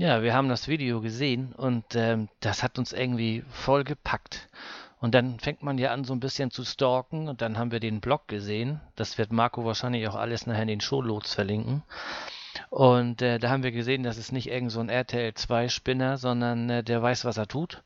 Ja, 0.01 0.23
wir 0.23 0.33
haben 0.33 0.49
das 0.49 0.67
Video 0.67 1.03
gesehen 1.03 1.53
und 1.53 1.85
ähm, 1.95 2.31
das 2.41 2.63
hat 2.63 2.79
uns 2.79 2.95
irgendwie 2.95 3.45
voll 3.51 3.85
gepackt. 3.85 4.49
Und 4.99 5.15
dann 5.15 5.39
fängt 5.39 5.63
man 5.63 5.77
ja 5.77 5.93
an, 5.93 6.05
so 6.05 6.15
ein 6.15 6.21
bisschen 6.21 6.51
zu 6.51 6.65
stalken 6.65 7.29
und 7.29 7.43
dann 7.43 7.59
haben 7.59 7.71
wir 7.71 7.81
den 7.81 8.01
Blog 8.01 8.27
gesehen. 8.27 8.81
Das 8.97 9.19
wird 9.19 9.31
Marco 9.31 9.63
wahrscheinlich 9.67 10.09
auch 10.09 10.15
alles 10.15 10.47
nachher 10.47 10.63
in 10.63 10.69
den 10.69 10.81
Showloads 10.81 11.35
verlinken. 11.35 11.83
Und 12.71 13.21
äh, 13.21 13.39
da 13.39 13.51
haben 13.51 13.63
wir 13.63 13.73
gesehen, 13.73 14.03
das 14.03 14.17
ist 14.17 14.33
nicht 14.33 14.49
irgend 14.49 14.73
so 14.73 14.81
ein 14.81 14.89
RTL 14.89 15.35
2 15.35 15.69
Spinner, 15.69 16.17
sondern 16.17 16.71
äh, 16.71 16.83
der 16.83 17.03
weiß, 17.03 17.27
was 17.27 17.37
er 17.37 17.47
tut. 17.47 17.83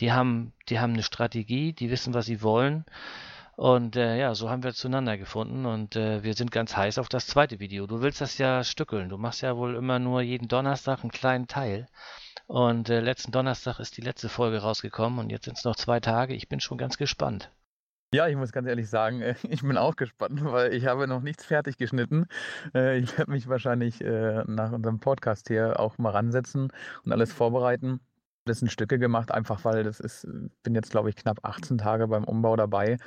Die 0.00 0.10
haben, 0.10 0.52
die 0.68 0.80
haben 0.80 0.94
eine 0.94 1.04
Strategie, 1.04 1.72
die 1.72 1.90
wissen, 1.90 2.12
was 2.12 2.26
sie 2.26 2.42
wollen. 2.42 2.84
Und 3.56 3.96
äh, 3.96 4.18
ja, 4.18 4.34
so 4.34 4.50
haben 4.50 4.62
wir 4.62 4.74
zueinander 4.74 5.16
gefunden 5.18 5.64
und 5.66 5.96
äh, 5.96 6.22
wir 6.22 6.34
sind 6.34 6.50
ganz 6.50 6.76
heiß 6.76 6.98
auf 6.98 7.08
das 7.08 7.26
zweite 7.26 7.60
Video. 7.60 7.86
Du 7.86 8.00
willst 8.02 8.20
das 8.20 8.36
ja 8.38 8.62
stückeln. 8.64 9.08
Du 9.08 9.16
machst 9.18 9.40
ja 9.42 9.56
wohl 9.56 9.74
immer 9.76 9.98
nur 9.98 10.20
jeden 10.22 10.48
Donnerstag 10.48 11.00
einen 11.02 11.10
kleinen 11.12 11.46
Teil. 11.48 11.86
Und 12.46 12.88
äh, 12.90 13.00
letzten 13.00 13.32
Donnerstag 13.32 13.78
ist 13.80 13.96
die 13.96 14.02
letzte 14.02 14.28
Folge 14.28 14.58
rausgekommen 14.62 15.18
und 15.18 15.30
jetzt 15.30 15.44
sind 15.46 15.56
es 15.58 15.64
noch 15.64 15.76
zwei 15.76 16.00
Tage. 16.00 16.34
Ich 16.34 16.48
bin 16.48 16.60
schon 16.60 16.78
ganz 16.78 16.96
gespannt. 16.98 17.50
Ja, 18.14 18.28
ich 18.28 18.36
muss 18.36 18.52
ganz 18.52 18.68
ehrlich 18.68 18.88
sagen, 18.90 19.22
äh, 19.22 19.34
ich 19.48 19.62
bin 19.62 19.76
auch 19.78 19.96
gespannt, 19.96 20.44
weil 20.44 20.74
ich 20.74 20.86
habe 20.86 21.06
noch 21.08 21.20
nichts 21.22 21.44
fertig 21.44 21.78
geschnitten. 21.78 22.26
Äh, 22.74 22.98
Ich 22.98 23.16
werde 23.18 23.30
mich 23.30 23.48
wahrscheinlich 23.48 24.00
äh, 24.02 24.44
nach 24.46 24.72
unserem 24.72 25.00
Podcast 25.00 25.48
hier 25.48 25.78
auch 25.80 25.98
mal 25.98 26.10
ransetzen 26.10 26.70
und 27.04 27.12
alles 27.12 27.32
vorbereiten. 27.32 28.00
Sind 28.46 28.70
Stücke 28.72 28.98
gemacht, 28.98 29.30
einfach 29.32 29.64
weil 29.64 29.84
das 29.84 30.00
ist, 30.00 30.26
bin 30.62 30.74
jetzt 30.74 30.90
glaube 30.90 31.08
ich 31.10 31.16
knapp 31.16 31.38
18 31.44 31.78
Tage 31.78 32.08
beim 32.08 32.24
Umbau 32.24 32.56
dabei. 32.56 32.98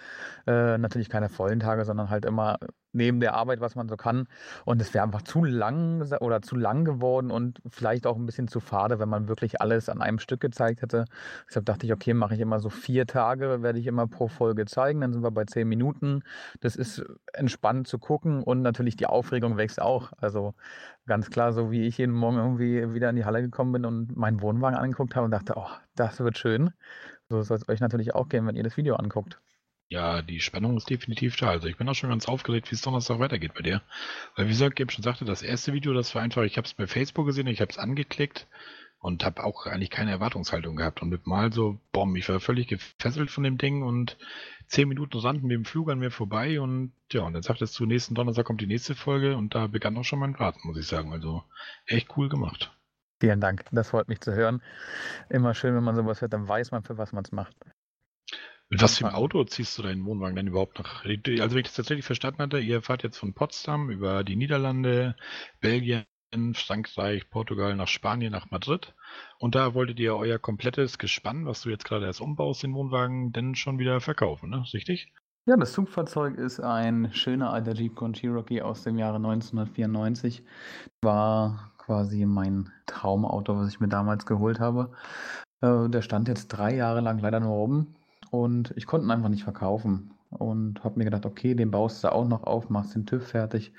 Äh, 0.48 0.78
natürlich 0.78 1.10
keine 1.10 1.30
vollen 1.30 1.60
Tage, 1.60 1.86
sondern 1.86 2.10
halt 2.10 2.26
immer 2.26 2.58
neben 2.96 3.20
der 3.20 3.34
Arbeit, 3.36 3.62
was 3.62 3.76
man 3.76 3.88
so 3.88 3.98
kann. 3.98 4.28
Und 4.66 4.82
es 4.82 4.94
wäre 4.94 5.04
einfach 5.04 5.22
zu 5.22 5.44
lang 5.44 6.02
oder 6.20 6.42
zu 6.42 6.56
lang 6.56 6.86
geworden 6.86 7.32
und 7.32 7.62
vielleicht 7.70 8.08
auch 8.08 8.16
ein 8.16 8.26
bisschen 8.26 8.48
zu 8.48 8.60
fade, 8.60 9.00
wenn 9.00 9.10
man 9.10 9.28
wirklich 9.28 9.62
alles 9.62 9.90
an 9.90 10.02
einem 10.02 10.20
Stück 10.20 10.40
gezeigt 10.40 10.82
hätte. 10.82 11.06
Deshalb 11.48 11.66
dachte 11.66 11.86
ich, 11.86 11.94
okay, 11.94 12.14
mache 12.14 12.36
ich 12.36 12.40
immer 12.40 12.60
so 12.60 12.70
vier 12.70 13.06
Tage, 13.06 13.62
werde 13.62 13.80
ich 13.80 13.88
immer 13.88 14.08
pro 14.08 14.28
Folge 14.28 14.66
zeigen. 14.66 15.02
Dann 15.02 15.14
sind 15.14 15.24
wir 15.24 15.32
bei 15.32 15.46
zehn 15.46 15.68
Minuten. 15.68 16.24
Das 16.62 16.76
ist 16.76 17.04
entspannt 17.34 17.88
zu 17.88 18.00
gucken 18.00 18.44
und 18.44 18.62
natürlich 18.62 18.96
die 18.96 19.06
Aufregung 19.06 19.58
wächst 19.58 19.82
auch. 19.82 20.14
Also 20.18 20.54
ganz 21.06 21.30
klar, 21.30 21.54
so 21.54 21.72
wie 21.72 21.86
ich 21.88 21.98
jeden 21.98 22.14
Morgen 22.14 22.38
irgendwie 22.38 22.94
wieder 22.94 23.10
in 23.10 23.16
die 23.16 23.26
Halle 23.26 23.42
gekommen 23.42 23.72
bin 23.74 23.86
und 23.86 24.16
meinen 24.16 24.42
Wohnwagen 24.42 24.78
angeguckt 24.78 25.16
habe 25.16 25.26
und 25.26 25.32
dachte, 25.32 25.54
oh, 25.58 25.70
das 25.96 26.20
wird 26.20 26.38
schön. 26.38 26.72
So 27.30 27.42
soll 27.42 27.58
es 27.58 27.70
euch 27.70 27.80
natürlich 27.80 28.16
auch 28.16 28.30
gehen, 28.30 28.46
wenn 28.48 28.56
ihr 28.56 28.64
das 28.64 28.78
Video 28.78 28.96
anguckt. 28.96 29.40
Ja, 29.88 30.22
die 30.22 30.40
Spannung 30.40 30.78
ist 30.78 30.90
definitiv 30.90 31.36
da. 31.36 31.50
Also 31.50 31.68
ich 31.68 31.78
bin 31.78 31.88
auch 31.88 31.94
schon 31.94 32.10
ganz 32.10 32.28
aufgeregt, 32.28 32.72
wie 32.72 32.76
es 32.76 32.82
Donnerstag 32.82 33.20
weitergeht 33.20 33.54
bei 33.54 33.62
dir. 33.62 33.82
Weil 34.36 34.46
wie 34.46 34.50
gesagt, 34.50 34.80
ich 34.80 34.92
schon 34.92 35.04
sagte, 35.04 35.26
das 35.26 35.44
erste 35.44 35.74
Video, 35.74 35.94
das 35.94 36.16
war 36.16 36.24
einfach, 36.24 36.44
ich 36.44 36.58
habe 36.58 36.66
es 36.66 36.74
bei 36.74 36.88
Facebook 36.88 37.28
gesehen, 37.28 37.48
ich 37.48 37.62
habe 37.62 37.72
es 37.72 37.78
angeklickt 37.78 38.48
und 39.00 39.24
habe 39.24 39.44
auch 39.44 39.68
eigentlich 39.68 39.92
keine 39.92 40.10
Erwartungshaltung 40.10 40.76
gehabt. 40.76 41.04
Und 41.04 41.10
mit 41.10 41.28
mal 41.28 41.54
so, 41.54 41.80
boom, 41.92 42.16
ich 42.16 42.28
war 42.28 42.40
völlig 42.40 42.68
gefesselt 42.68 43.30
von 43.30 43.44
dem 43.44 43.60
Ding 43.60 43.84
und 43.84 44.18
zehn 44.66 44.88
Minuten 44.88 45.20
rannten 45.20 45.48
mit 45.48 45.56
dem 45.56 45.66
Flug 45.66 45.92
an 45.92 46.00
mir 46.00 46.10
vorbei 46.10 46.60
und 46.60 46.92
ja, 47.12 47.22
und 47.22 47.34
dann 47.34 47.44
sagtest 47.44 47.80
du, 47.80 47.86
nächsten 47.86 48.16
Donnerstag 48.16 48.46
kommt 48.46 48.62
die 48.62 48.68
nächste 48.68 48.96
Folge 48.96 49.38
und 49.38 49.54
da 49.54 49.68
begann 49.68 49.96
auch 49.98 50.04
schon 50.04 50.18
mein 50.18 50.40
Warten, 50.40 50.62
muss 50.64 50.80
ich 50.80 50.88
sagen. 50.88 51.14
Also 51.14 51.44
echt 51.86 52.18
cool 52.18 52.30
gemacht. 52.30 52.76
Vielen 53.20 53.40
Dank, 53.40 53.64
das 53.72 53.90
freut 53.90 54.10
mich 54.10 54.22
zu 54.22 54.34
hören. 54.34 54.64
Immer 55.30 55.54
schön, 55.54 55.76
wenn 55.76 55.84
man 55.84 55.96
sowas 55.96 56.22
hört, 56.22 56.34
dann 56.34 56.48
weiß 56.48 56.72
man, 56.72 56.84
für 56.84 56.98
was 56.98 57.14
man 57.14 57.24
es 57.24 57.32
macht. 57.32 57.56
Mit 58.70 58.82
was 58.82 58.98
für 58.98 59.06
einem. 59.06 59.16
Auto 59.16 59.44
ziehst 59.44 59.78
du 59.78 59.84
deinen 59.84 60.06
Wohnwagen 60.06 60.36
denn 60.36 60.48
überhaupt 60.48 60.80
nach? 60.80 61.06
Also 61.06 61.16
wenn 61.26 61.58
ich 61.58 61.68
das 61.68 61.76
tatsächlich 61.76 62.06
verstanden 62.06 62.42
hatte, 62.42 62.60
ihr 62.60 62.82
fahrt 62.82 63.04
jetzt 63.04 63.18
von 63.18 63.34
Potsdam 63.34 63.90
über 63.90 64.24
die 64.24 64.36
Niederlande, 64.36 65.16
Belgien, 65.62 66.06
Frankreich, 66.54 67.30
Portugal 67.30 67.76
nach 67.76 67.88
Spanien, 67.88 68.32
nach 68.32 68.50
Madrid. 68.50 68.94
Und 69.38 69.56
da 69.56 69.74
wolltet 69.74 70.00
ihr 70.00 70.16
euer 70.16 70.40
komplettes 70.40 70.98
Gespann, 70.98 71.46
was 71.46 71.62
du 71.62 71.70
jetzt 71.70 71.86
gerade 71.86 72.06
erst 72.06 72.22
umbaust, 72.22 72.64
den 72.64 72.74
Wohnwagen, 72.74 73.32
denn 73.32 73.56
schon 73.56 73.78
wieder 73.80 74.02
verkaufen, 74.02 74.50
ne? 74.50 74.66
Richtig? 74.74 75.14
Ja, 75.48 75.56
das 75.58 75.74
Zugfahrzeug 75.74 76.38
ist 76.38 76.60
ein 76.60 77.14
schöner 77.14 77.54
alter 77.54 77.74
Jeep 77.74 77.96
Grand 77.96 78.18
Cherokee 78.18 78.64
aus 78.64 78.82
dem 78.82 78.98
Jahre 78.98 79.18
1994. 79.18 80.44
War 81.04 81.72
quasi 81.78 82.26
mein 82.26 82.72
Traumauto, 82.88 83.56
was 83.56 83.70
ich 83.70 83.80
mir 83.80 83.88
damals 83.88 84.26
geholt 84.26 84.60
habe. 84.60 84.92
Äh, 85.62 85.88
der 85.88 86.02
stand 86.02 86.28
jetzt 86.28 86.48
drei 86.48 86.74
Jahre 86.76 87.02
lang 87.02 87.20
leider 87.20 87.40
nur 87.40 87.54
rum 87.54 87.96
und 88.42 88.74
ich 88.76 88.86
konnte 88.86 89.08
ihn 89.08 89.12
einfach 89.12 89.30
nicht 89.30 89.44
verkaufen. 89.44 90.12
Und 90.30 90.84
habe 90.84 90.98
mir 90.98 91.06
gedacht, 91.06 91.26
okay, 91.26 91.56
den 91.56 91.72
baust 91.72 92.04
du 92.04 92.12
auch 92.12 92.28
noch 92.28 92.44
auf, 92.44 92.70
machst 92.70 92.96
den 92.96 93.06
TÜV 93.06 93.26
fertig. 93.26 93.72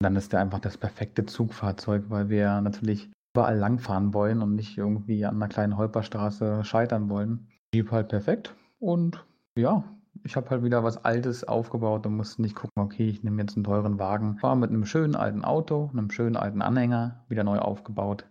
Und 0.00 0.04
dann 0.04 0.16
ist 0.16 0.32
der 0.32 0.40
einfach 0.40 0.60
das 0.60 0.78
perfekte 0.78 1.26
Zugfahrzeug, 1.26 2.04
weil 2.08 2.30
wir 2.30 2.60
natürlich 2.62 3.10
überall 3.34 3.56
langfahren 3.56 4.14
wollen 4.14 4.42
und 4.42 4.54
nicht 4.54 4.78
irgendwie 4.78 5.24
an 5.24 5.36
einer 5.36 5.48
kleinen 5.48 5.76
Holperstraße 5.76 6.64
scheitern 6.64 7.08
wollen. 7.08 7.48
Jeep 7.74 7.90
halt 7.92 8.08
perfekt 8.08 8.54
und 8.78 9.24
ja, 9.56 9.84
ich 10.24 10.36
habe 10.36 10.50
halt 10.50 10.64
wieder 10.64 10.82
was 10.84 11.04
Altes 11.04 11.44
aufgebaut 11.44 12.06
und 12.06 12.16
musste 12.16 12.42
nicht 12.42 12.56
gucken, 12.56 12.82
okay, 12.82 13.08
ich 13.08 13.22
nehme 13.22 13.40
jetzt 13.42 13.56
einen 13.56 13.64
teuren 13.64 13.98
Wagen. 13.98 14.38
War 14.42 14.56
mit 14.56 14.70
einem 14.70 14.84
schönen 14.84 15.14
alten 15.14 15.44
Auto, 15.44 15.90
einem 15.92 16.10
schönen 16.10 16.36
alten 16.36 16.62
Anhänger 16.62 17.24
wieder 17.28 17.44
neu 17.44 17.58
aufgebaut. 17.58 18.26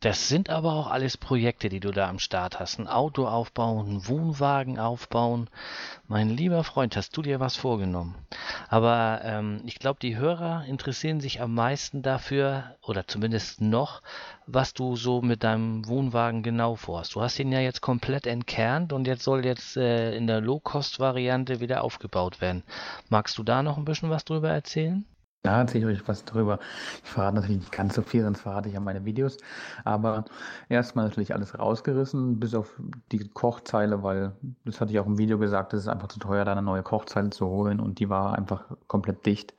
Das 0.00 0.28
sind 0.28 0.48
aber 0.48 0.72
auch 0.72 0.86
alles 0.86 1.18
Projekte, 1.18 1.68
die 1.68 1.78
du 1.78 1.90
da 1.90 2.08
am 2.08 2.18
Start 2.18 2.58
hast. 2.58 2.78
Ein 2.78 2.88
Auto 2.88 3.26
aufbauen, 3.26 3.86
einen 3.86 4.08
Wohnwagen 4.08 4.78
aufbauen. 4.78 5.50
Mein 6.08 6.30
lieber 6.30 6.64
Freund, 6.64 6.96
hast 6.96 7.14
du 7.18 7.20
dir 7.20 7.38
was 7.38 7.56
vorgenommen? 7.56 8.14
Aber 8.70 9.20
ähm, 9.22 9.60
ich 9.66 9.78
glaube, 9.78 9.98
die 10.00 10.16
Hörer 10.16 10.64
interessieren 10.64 11.20
sich 11.20 11.42
am 11.42 11.54
meisten 11.54 12.00
dafür, 12.00 12.76
oder 12.82 13.06
zumindest 13.06 13.60
noch, 13.60 14.00
was 14.46 14.72
du 14.72 14.96
so 14.96 15.20
mit 15.20 15.44
deinem 15.44 15.86
Wohnwagen 15.86 16.42
genau 16.42 16.76
vorhast. 16.76 17.14
Du 17.14 17.20
hast 17.20 17.38
ihn 17.38 17.52
ja 17.52 17.60
jetzt 17.60 17.82
komplett 17.82 18.26
entkernt 18.26 18.94
und 18.94 19.06
jetzt 19.06 19.22
soll 19.22 19.44
jetzt 19.44 19.76
äh, 19.76 20.14
in 20.16 20.26
der 20.26 20.40
Low-Cost-Variante 20.40 21.60
wieder 21.60 21.84
aufgebaut 21.84 22.40
werden. 22.40 22.62
Magst 23.10 23.36
du 23.36 23.42
da 23.42 23.62
noch 23.62 23.76
ein 23.76 23.84
bisschen 23.84 24.08
was 24.08 24.24
drüber 24.24 24.48
erzählen? 24.48 25.04
Da 25.42 25.60
erzähle 25.60 25.90
ich 25.90 26.00
euch 26.00 26.08
was 26.08 26.24
drüber. 26.26 26.58
Ich 27.02 27.10
verrate 27.10 27.36
natürlich 27.36 27.60
nicht 27.60 27.72
ganz 27.72 27.94
so 27.94 28.02
viel, 28.02 28.22
sonst 28.22 28.42
verrate 28.42 28.68
ich 28.68 28.74
ja 28.74 28.80
meine 28.80 29.06
Videos. 29.06 29.38
Aber 29.84 30.26
erstmal 30.68 31.06
natürlich 31.06 31.32
alles 31.34 31.58
rausgerissen, 31.58 32.38
bis 32.38 32.54
auf 32.54 32.78
die 33.10 33.26
Kochzeile, 33.30 34.02
weil 34.02 34.36
das 34.66 34.80
hatte 34.82 34.92
ich 34.92 34.98
auch 35.00 35.06
im 35.06 35.16
Video 35.16 35.38
gesagt, 35.38 35.72
es 35.72 35.82
ist 35.82 35.88
einfach 35.88 36.08
zu 36.08 36.18
teuer, 36.18 36.44
da 36.44 36.52
eine 36.52 36.62
neue 36.62 36.82
Kochzeile 36.82 37.30
zu 37.30 37.46
holen 37.46 37.80
und 37.80 38.00
die 38.00 38.10
war 38.10 38.36
einfach 38.36 38.66
komplett 38.86 39.24
dicht. 39.24 39.54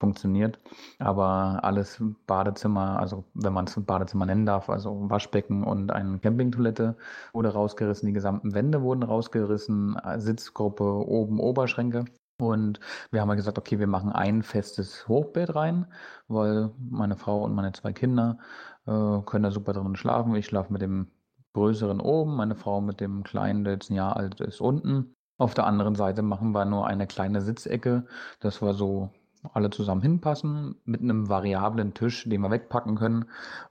Funktioniert. 0.00 0.58
Aber 0.98 1.60
alles 1.62 2.02
Badezimmer, 2.26 2.98
also 2.98 3.24
wenn 3.32 3.52
man 3.54 3.66
es 3.66 3.74
Badezimmer 3.80 4.26
nennen 4.26 4.44
darf, 4.44 4.68
also 4.68 5.08
Waschbecken 5.08 5.64
und 5.64 5.92
eine 5.92 6.18
Campingtoilette 6.18 6.96
wurde 7.32 7.50
rausgerissen, 7.50 8.08
die 8.08 8.12
gesamten 8.12 8.52
Wände 8.54 8.82
wurden 8.82 9.04
rausgerissen, 9.04 9.96
Sitzgruppe 10.18 10.84
oben 10.84 11.40
Oberschränke 11.40 12.04
und 12.40 12.80
wir 13.10 13.20
haben 13.20 13.28
halt 13.28 13.38
gesagt, 13.38 13.58
okay, 13.58 13.78
wir 13.78 13.86
machen 13.86 14.10
ein 14.10 14.42
festes 14.42 15.06
Hochbett 15.08 15.54
rein, 15.54 15.86
weil 16.28 16.70
meine 16.78 17.16
Frau 17.16 17.42
und 17.42 17.54
meine 17.54 17.72
zwei 17.72 17.92
Kinder 17.92 18.38
äh, 18.86 19.20
können 19.24 19.44
da 19.44 19.50
super 19.50 19.72
drin 19.72 19.96
schlafen. 19.96 20.34
Ich 20.34 20.46
schlafe 20.46 20.72
mit 20.72 20.82
dem 20.82 21.08
größeren 21.54 22.00
oben, 22.00 22.36
meine 22.36 22.56
Frau 22.56 22.80
mit 22.80 23.00
dem 23.00 23.22
kleinen, 23.22 23.64
der 23.64 23.74
jetzt 23.74 23.90
ein 23.90 23.94
Jahr 23.94 24.16
alt 24.16 24.40
ist, 24.40 24.60
unten. 24.60 25.14
Auf 25.38 25.54
der 25.54 25.66
anderen 25.66 25.94
Seite 25.94 26.22
machen 26.22 26.52
wir 26.52 26.64
nur 26.64 26.86
eine 26.86 27.06
kleine 27.06 27.40
Sitzecke, 27.40 28.06
dass 28.40 28.62
wir 28.62 28.74
so 28.74 29.10
alle 29.52 29.70
zusammen 29.70 30.00
hinpassen, 30.00 30.76
mit 30.84 31.02
einem 31.02 31.28
variablen 31.28 31.92
Tisch, 31.92 32.24
den 32.24 32.40
wir 32.40 32.50
wegpacken 32.50 32.96
können, 32.96 33.26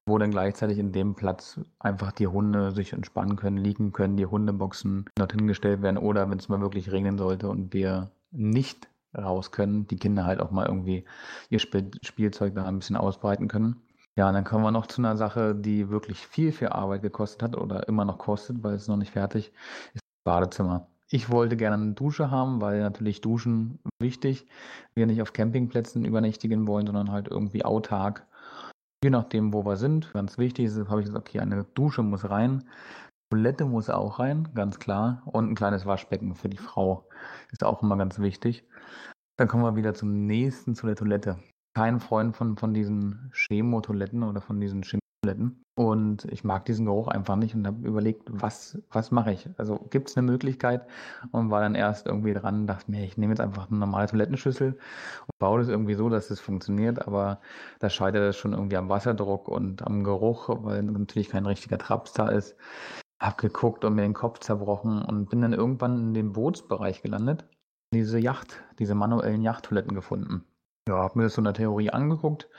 wo 0.05 0.17
dann 0.17 0.31
gleichzeitig 0.31 0.77
in 0.77 0.91
dem 0.91 1.15
Platz 1.15 1.59
einfach 1.79 2.11
die 2.11 2.27
Hunde 2.27 2.71
sich 2.71 2.93
entspannen 2.93 3.35
können, 3.37 3.57
liegen 3.57 3.91
können, 3.91 4.17
die 4.17 4.27
Hundeboxen 4.27 5.05
dorthin 5.15 5.47
gestellt 5.47 5.81
werden 5.81 5.97
oder 5.97 6.29
wenn 6.29 6.37
es 6.37 6.49
mal 6.49 6.61
wirklich 6.61 6.91
regnen 6.91 7.17
sollte 7.17 7.49
und 7.49 7.73
wir 7.73 8.11
nicht 8.33 8.87
raus 9.17 9.51
können, 9.51 9.87
die 9.87 9.97
Kinder 9.97 10.25
halt 10.25 10.39
auch 10.39 10.51
mal 10.51 10.65
irgendwie 10.65 11.05
ihr 11.49 11.59
Spiel 11.59 11.91
Spielzeug 12.01 12.55
da 12.55 12.65
ein 12.65 12.79
bisschen 12.79 12.97
ausbreiten 12.97 13.47
können. 13.47 13.81
Ja, 14.15 14.27
und 14.27 14.35
dann 14.35 14.43
kommen 14.43 14.63
wir 14.63 14.71
noch 14.71 14.85
zu 14.87 15.01
einer 15.01 15.17
Sache, 15.17 15.55
die 15.55 15.89
wirklich 15.89 16.27
viel, 16.27 16.51
viel 16.51 16.69
Arbeit 16.69 17.01
gekostet 17.01 17.41
hat 17.41 17.57
oder 17.57 17.87
immer 17.87 18.05
noch 18.05 18.19
kostet, 18.19 18.63
weil 18.63 18.75
es 18.75 18.87
noch 18.87 18.97
nicht 18.97 19.11
fertig 19.11 19.51
ist. 19.93 20.01
Badezimmer. 20.23 20.87
Ich 21.09 21.29
wollte 21.29 21.57
gerne 21.57 21.81
eine 21.81 21.93
Dusche 21.93 22.31
haben, 22.31 22.61
weil 22.61 22.79
natürlich 22.79 23.21
Duschen 23.21 23.79
wichtig. 23.99 24.47
Wir 24.95 25.05
nicht 25.05 25.21
auf 25.21 25.33
Campingplätzen 25.33 26.05
übernächtigen 26.05 26.67
wollen, 26.67 26.87
sondern 26.87 27.11
halt 27.11 27.27
irgendwie 27.27 27.65
autark. 27.65 28.25
Je 29.03 29.09
nachdem, 29.09 29.53
wo 29.53 29.65
wir 29.65 29.77
sind. 29.77 30.11
Ganz 30.13 30.37
wichtig 30.37 30.65
ist, 30.65 30.89
habe 30.89 31.01
ich 31.01 31.07
gesagt, 31.07 31.27
okay, 31.27 31.39
eine 31.39 31.65
Dusche 31.75 32.03
muss 32.03 32.29
rein. 32.29 32.63
Toilette 33.33 33.65
muss 33.65 33.89
auch 33.89 34.19
rein, 34.19 34.47
ganz 34.53 34.77
klar. 34.77 35.23
Und 35.25 35.49
ein 35.49 35.55
kleines 35.55 35.87
Waschbecken 35.87 36.35
für 36.35 36.49
die 36.49 36.57
Frau. 36.57 37.09
Ist 37.51 37.63
auch 37.63 37.81
immer 37.81 37.97
ganz 37.97 38.19
wichtig. 38.19 38.63
Dann 39.39 39.47
kommen 39.47 39.63
wir 39.63 39.75
wieder 39.75 39.95
zum 39.95 40.27
nächsten, 40.27 40.75
zu 40.75 40.85
der 40.85 40.95
Toilette. 40.95 41.39
Kein 41.75 41.99
Freund 41.99 42.37
von, 42.37 42.57
von 42.57 42.75
diesen 42.75 43.31
Chemo-Toiletten 43.33 44.21
oder 44.21 44.39
von 44.39 44.59
diesen 44.59 44.83
Chemie-Toiletten. 44.83 45.63
Und 45.75 46.25
ich 46.25 46.43
mag 46.43 46.65
diesen 46.65 46.85
Geruch 46.85 47.07
einfach 47.07 47.35
nicht 47.35 47.55
und 47.55 47.65
habe 47.65 47.87
überlegt, 47.87 48.29
was, 48.29 48.79
was 48.91 49.09
mache 49.09 49.33
ich? 49.33 49.49
Also 49.57 49.79
gibt 49.89 50.09
es 50.09 50.15
eine 50.15 50.27
Möglichkeit? 50.27 50.85
Und 51.31 51.49
war 51.49 51.61
dann 51.61 51.73
erst 51.73 52.05
irgendwie 52.05 52.35
dran, 52.35 52.67
dachte 52.67 52.91
mir, 52.91 53.03
ich 53.03 53.17
nehme 53.17 53.33
jetzt 53.33 53.41
einfach 53.41 53.67
eine 53.67 53.79
normale 53.79 54.05
Toilettenschüssel 54.09 54.73
und 54.73 55.39
baue 55.39 55.57
das 55.57 55.69
irgendwie 55.69 55.95
so, 55.95 56.07
dass 56.07 56.25
es 56.25 56.29
das 56.29 56.39
funktioniert. 56.39 57.07
Aber 57.07 57.41
da 57.79 57.89
scheitert 57.89 58.29
es 58.29 58.37
schon 58.37 58.53
irgendwie 58.53 58.77
am 58.77 58.89
Wasserdruck 58.89 59.47
und 59.47 59.81
am 59.81 60.03
Geruch, 60.03 60.49
weil 60.49 60.83
natürlich 60.83 61.29
kein 61.29 61.47
richtiger 61.47 61.79
Traps 61.79 62.13
da 62.13 62.29
ist 62.29 62.55
habe 63.23 63.37
geguckt 63.37 63.85
und 63.85 63.95
mir 63.95 64.01
den 64.01 64.13
Kopf 64.13 64.39
zerbrochen 64.39 65.01
und 65.01 65.29
bin 65.29 65.41
dann 65.41 65.53
irgendwann 65.53 65.97
in 65.97 66.13
dem 66.13 66.33
Bootsbereich 66.33 67.01
gelandet. 67.01 67.45
Diese 67.93 68.19
Yacht, 68.19 68.61
diese 68.79 68.95
manuellen 68.95 69.41
Yachttoiletten 69.41 69.95
gefunden. 69.95 70.43
Ja, 70.89 70.95
habe 70.95 71.17
mir 71.17 71.23
das 71.23 71.35
so 71.35 71.39
in 71.39 71.45
der 71.45 71.53
Theorie 71.53 71.89
angeguckt, 71.91 72.49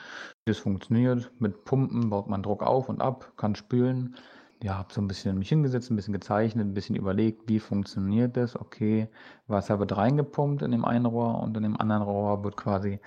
wie 0.44 0.52
das 0.52 0.59
funktioniert. 0.59 1.30
Mit 1.38 1.64
Pumpen 1.64 2.09
baut 2.09 2.28
man 2.28 2.42
Druck 2.42 2.62
auf 2.62 2.88
und 2.88 3.02
ab, 3.02 3.33
kann 3.37 3.54
spülen. 3.54 4.16
Ja, 4.62 4.78
habe 4.78 4.94
so 4.94 5.02
ein 5.02 5.09
bisschen 5.09 5.38
mich 5.38 5.50
hingesetzt, 5.50 5.90
ein 5.90 5.97
bisschen 5.97 6.14
gezeichnet, 6.14 6.66
ein 6.66 6.73
bisschen 6.73 6.97
überlegt, 6.97 7.47
wie 7.49 7.61
funktioniert 7.61 8.35
das. 8.38 8.59
Okay, 8.59 9.09
Wasser 9.47 9.78
wird 9.78 9.94
reingepumpt 9.94 10.62
in 10.62 10.71
dem 10.71 10.87
einen 10.87 11.04
Rohr 11.04 11.42
und 11.42 11.54
in 11.59 11.64
dem 11.64 11.78
anderen 11.78 12.02
Rohr 12.02 12.42
wird 12.42 12.56
quasi, 12.56 13.00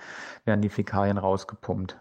werden 0.44 0.62
die 0.62 0.68
Fäkalien 0.68 1.18
rausgepumpt. 1.18 1.98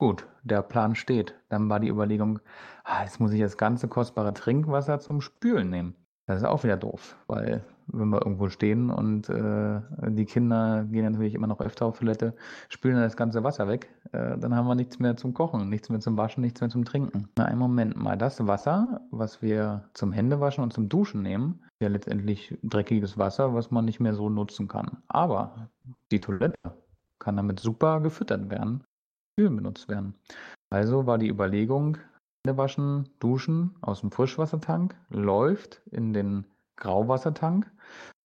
Gut, 0.00 0.26
der 0.44 0.62
Plan 0.62 0.94
steht. 0.94 1.34
Dann 1.50 1.68
war 1.68 1.78
die 1.78 1.90
Überlegung, 1.90 2.38
ah, 2.84 3.02
jetzt 3.02 3.20
muss 3.20 3.32
ich 3.32 3.40
das 3.42 3.58
ganze 3.58 3.86
kostbare 3.86 4.32
Trinkwasser 4.32 4.98
zum 4.98 5.20
Spülen 5.20 5.68
nehmen. 5.68 5.94
Das 6.24 6.38
ist 6.38 6.44
auch 6.46 6.64
wieder 6.64 6.78
doof, 6.78 7.18
weil 7.26 7.62
wenn 7.86 8.08
wir 8.08 8.22
irgendwo 8.22 8.48
stehen 8.48 8.88
und 8.88 9.28
äh, 9.28 9.82
die 10.08 10.24
Kinder 10.24 10.86
gehen 10.90 11.04
natürlich 11.04 11.34
immer 11.34 11.48
noch 11.48 11.60
öfter 11.60 11.84
auf 11.84 11.98
Toilette, 11.98 12.34
spülen 12.70 12.94
dann 12.94 13.04
das 13.04 13.18
ganze 13.18 13.44
Wasser 13.44 13.68
weg, 13.68 13.94
äh, 14.12 14.38
dann 14.38 14.56
haben 14.56 14.66
wir 14.68 14.74
nichts 14.74 14.98
mehr 15.00 15.18
zum 15.18 15.34
Kochen, 15.34 15.68
nichts 15.68 15.90
mehr 15.90 16.00
zum 16.00 16.16
Waschen, 16.16 16.40
nichts 16.40 16.62
mehr 16.62 16.70
zum 16.70 16.86
Trinken. 16.86 17.28
Na, 17.36 17.44
einen 17.44 17.58
Moment 17.58 17.94
mal, 17.94 18.16
das 18.16 18.46
Wasser, 18.46 19.02
was 19.10 19.42
wir 19.42 19.90
zum 19.92 20.12
Händewaschen 20.12 20.64
und 20.64 20.72
zum 20.72 20.88
Duschen 20.88 21.20
nehmen, 21.20 21.60
ist 21.72 21.82
ja 21.82 21.88
letztendlich 21.88 22.56
dreckiges 22.62 23.18
Wasser, 23.18 23.52
was 23.52 23.70
man 23.70 23.84
nicht 23.84 24.00
mehr 24.00 24.14
so 24.14 24.30
nutzen 24.30 24.66
kann. 24.66 25.02
Aber 25.08 25.68
die 26.10 26.20
Toilette 26.20 26.56
kann 27.18 27.36
damit 27.36 27.60
super 27.60 28.00
gefüttert 28.00 28.48
werden 28.48 28.82
Spülen 29.32 29.56
benutzt 29.56 29.88
werden. 29.88 30.14
Also 30.70 31.06
war 31.06 31.18
die 31.18 31.28
Überlegung, 31.28 31.98
Hände 32.46 32.56
waschen, 32.56 33.08
duschen 33.18 33.76
aus 33.82 34.00
dem 34.00 34.10
Frischwassertank, 34.10 34.94
läuft 35.10 35.82
in 35.90 36.12
den 36.12 36.46
Grauwassertank. 36.76 37.70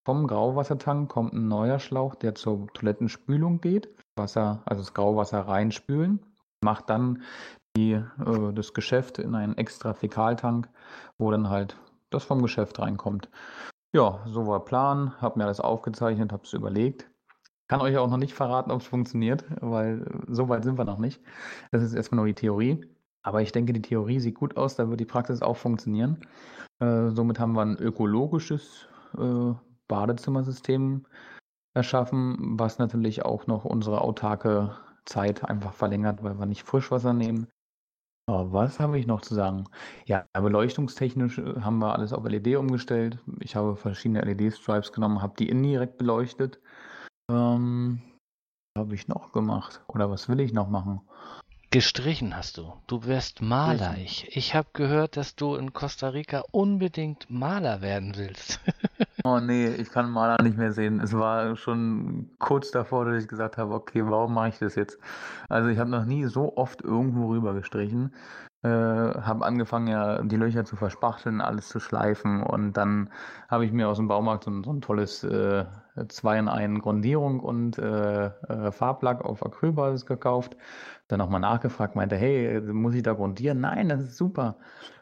Vom 0.06 0.28
Grauwassertank 0.28 1.10
kommt 1.10 1.34
ein 1.34 1.48
neuer 1.48 1.80
Schlauch, 1.80 2.16
der 2.16 2.36
zur 2.36 2.68
Toilettenspülung 2.74 3.60
geht. 3.60 3.90
Wasser, 4.18 4.62
also 4.66 4.82
das 4.84 4.94
Grauwasser 4.94 5.42
reinspülen, 5.42 6.20
macht 6.64 6.90
dann 6.90 7.24
die, 7.76 7.94
äh, 7.94 8.54
das 8.54 8.74
Geschäft 8.74 9.20
in 9.20 9.36
einen 9.36 9.58
extra 9.58 9.94
Fäkaltank, 9.94 10.70
wo 11.18 11.32
dann 11.32 11.50
halt 11.50 11.76
das 12.10 12.24
vom 12.24 12.42
Geschäft 12.42 12.80
reinkommt. 12.80 13.30
Ja, 13.94 14.20
so 14.26 14.48
war 14.48 14.64
Plan, 14.64 15.20
habe 15.22 15.40
mir 15.40 15.46
alles 15.46 15.60
aufgezeichnet, 15.60 16.32
habe 16.32 16.44
es 16.44 16.54
überlegt. 16.54 17.10
Kann 17.68 17.82
euch 17.82 17.98
auch 17.98 18.10
noch 18.10 18.18
nicht 18.18 18.34
verraten, 18.34 18.72
ob 18.72 18.82
es 18.82 18.88
funktioniert, 18.88 19.44
weil 19.62 20.06
so 20.28 20.50
weit 20.50 20.64
sind 20.64 20.78
wir 20.78 20.86
noch 20.86 21.00
nicht. 21.00 21.22
Das 21.72 21.82
ist 21.82 21.94
erstmal 21.94 22.18
nur 22.18 22.28
die 22.28 22.36
Theorie. 22.36 22.86
Aber 23.24 23.42
ich 23.42 23.52
denke, 23.52 23.74
die 23.74 23.82
Theorie 23.82 24.20
sieht 24.20 24.36
gut 24.36 24.56
aus, 24.56 24.76
da 24.76 24.88
wird 24.88 25.00
die 25.00 25.06
Praxis 25.06 25.42
auch 25.42 25.58
funktionieren. 25.58 26.20
Äh, 26.80 27.10
somit 27.10 27.40
haben 27.40 27.54
wir 27.54 27.62
ein 27.62 27.78
ökologisches 27.78 28.88
äh, 29.18 29.54
Badezimmersystem 29.88 31.08
erschaffen, 31.74 32.60
was 32.60 32.78
natürlich 32.78 33.26
auch 33.26 33.48
noch 33.48 33.66
unsere 33.66 34.02
autarke 34.02 34.78
Zeit 35.06 35.44
einfach 35.44 35.74
verlängert, 35.74 36.24
weil 36.24 36.38
wir 36.38 36.46
nicht 36.46 36.64
Frischwasser 36.64 37.14
nehmen. 37.14 37.48
Aber 38.28 38.52
was 38.54 38.80
habe 38.80 38.98
ich 38.98 39.06
noch 39.06 39.22
zu 39.22 39.36
sagen? 39.36 39.66
Ja, 40.06 40.26
beleuchtungstechnisch 40.34 41.38
äh, 41.38 41.62
haben 41.62 41.80
wir 41.80 41.94
alles 41.94 42.12
auf 42.14 42.26
LED 42.26 42.56
umgestellt. 42.56 43.20
Ich 43.40 43.56
habe 43.56 43.76
verschiedene 43.76 44.22
LED-Stripes 44.22 44.92
genommen, 44.92 45.22
habe 45.22 45.36
die 45.38 45.50
indirekt 45.50 45.98
beleuchtet. 45.98 46.60
Ähm, 47.30 48.02
habe 48.78 48.96
ich 48.96 49.08
noch 49.08 49.32
gemacht? 49.32 49.82
Oder 49.88 50.10
was 50.10 50.30
will 50.30 50.40
ich 50.40 50.54
noch 50.54 50.70
machen? 50.70 51.02
Gestrichen 51.72 52.38
hast 52.38 52.58
du. 52.58 52.74
Du 52.88 53.04
wirst 53.06 53.42
Maler. 53.42 53.96
Ich, 53.98 54.36
ich 54.36 54.56
habe 54.56 54.70
gehört, 54.74 55.18
dass 55.18 55.36
du 55.36 55.56
in 55.56 55.74
Costa 55.74 56.10
Rica 56.10 56.44
unbedingt 56.52 57.30
Maler 57.30 57.82
werden 57.82 58.14
willst. 58.16 58.62
oh 59.26 59.40
nee, 59.40 59.68
ich 59.68 59.90
kann 59.90 60.10
Maler 60.10 60.42
nicht 60.42 60.58
mehr 60.58 60.72
sehen. 60.72 61.02
Es 61.02 61.14
war 61.14 61.58
schon 61.58 62.30
kurz 62.40 62.72
davor, 62.72 63.06
dass 63.06 63.22
ich 63.22 63.28
gesagt 63.28 63.58
habe, 63.58 63.74
okay, 63.74 64.06
warum 64.06 64.34
mache 64.34 64.50
ich 64.50 64.60
das 64.60 64.76
jetzt? 64.76 65.00
Also 65.50 65.70
ich 65.70 65.80
habe 65.80 65.90
noch 65.90 66.06
nie 66.06 66.26
so 66.26 66.56
oft 66.56 66.82
irgendwo 66.82 67.28
rüber 67.28 67.54
gestrichen. 67.54 68.14
Äh, 68.64 68.70
habe 68.70 69.46
angefangen, 69.46 69.88
ja, 69.88 70.22
die 70.22 70.38
Löcher 70.38 70.64
zu 70.64 70.76
verspachteln, 70.76 71.42
alles 71.42 71.68
zu 71.68 71.80
schleifen 71.80 72.42
und 72.42 72.74
dann 72.74 73.10
habe 73.50 73.66
ich 73.66 73.72
mir 73.72 73.90
aus 73.90 73.98
dem 73.98 74.08
Baumarkt 74.08 74.46
so, 74.46 74.64
so 74.64 74.72
ein 74.72 74.82
tolles 74.82 75.24
äh, 75.24 75.66
2 76.08 76.40
in 76.40 76.48
1 76.48 76.82
Grundierung 76.82 77.40
und 77.40 77.78
äh, 77.78 78.26
äh, 78.26 78.72
Farblack 78.72 79.24
auf 79.24 79.46
Acrylbasis 79.46 80.06
gekauft. 80.06 80.58
Dann 81.08 81.20
nochmal 81.20 81.42
nachgefragt, 81.42 81.96
meinte, 81.96 82.16
hey, 82.16 82.62
muss 82.62 82.96
ich 82.96 83.04
da 83.04 83.14
grundieren? 83.14 83.62
Nein, 83.62 83.90
das 83.90 84.02
ist 84.02 84.18
super. 84.18 84.58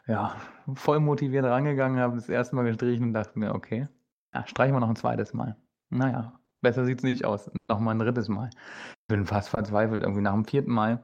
Ja, 0.06 0.36
voll 0.74 1.00
motiviert 1.00 1.44
rangegangen, 1.44 1.98
habe 2.00 2.16
das 2.16 2.28
erste 2.28 2.56
Mal 2.56 2.64
gestrichen 2.64 3.06
und 3.06 3.12
dachte 3.14 3.38
mir, 3.38 3.54
okay, 3.54 3.88
ja, 4.34 4.46
streichen 4.46 4.74
wir 4.74 4.80
noch 4.80 4.90
ein 4.90 4.96
zweites 4.96 5.32
Mal. 5.32 5.56
Naja, 5.90 6.38
besser 6.64 6.84
sieht 6.84 6.98
es 6.98 7.04
nicht 7.04 7.24
aus. 7.24 7.48
Nochmal 7.68 7.94
ein 7.94 8.00
drittes 8.00 8.28
Mal. 8.28 8.50
Ich 8.52 9.06
bin 9.06 9.24
fast 9.24 9.50
verzweifelt. 9.50 10.02
Irgendwie 10.02 10.22
nach 10.22 10.32
dem 10.32 10.44
vierten 10.44 10.72
Mal 10.72 11.00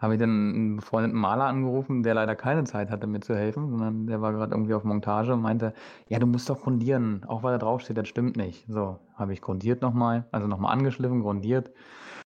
habe 0.00 0.14
ich 0.14 0.20
dann 0.20 0.30
einen 0.30 0.76
befreundeten 0.76 1.18
Maler 1.18 1.44
angerufen, 1.44 2.02
der 2.02 2.14
leider 2.14 2.34
keine 2.34 2.64
Zeit 2.64 2.90
hatte, 2.90 3.06
mir 3.06 3.20
zu 3.20 3.36
helfen, 3.36 3.70
sondern 3.70 4.08
der 4.08 4.20
war 4.20 4.32
gerade 4.32 4.52
irgendwie 4.52 4.74
auf 4.74 4.82
Montage 4.82 5.32
und 5.32 5.42
meinte, 5.42 5.74
ja, 6.08 6.18
du 6.18 6.26
musst 6.26 6.50
doch 6.50 6.60
grundieren, 6.60 7.22
auch 7.28 7.44
weil 7.44 7.52
da 7.52 7.58
draufsteht, 7.58 7.96
das 7.96 8.08
stimmt 8.08 8.36
nicht. 8.36 8.66
So, 8.66 8.98
habe 9.14 9.32
ich 9.32 9.40
grundiert 9.40 9.80
nochmal, 9.80 10.26
also 10.32 10.48
nochmal 10.48 10.72
angeschliffen, 10.72 11.20
grundiert 11.20 11.70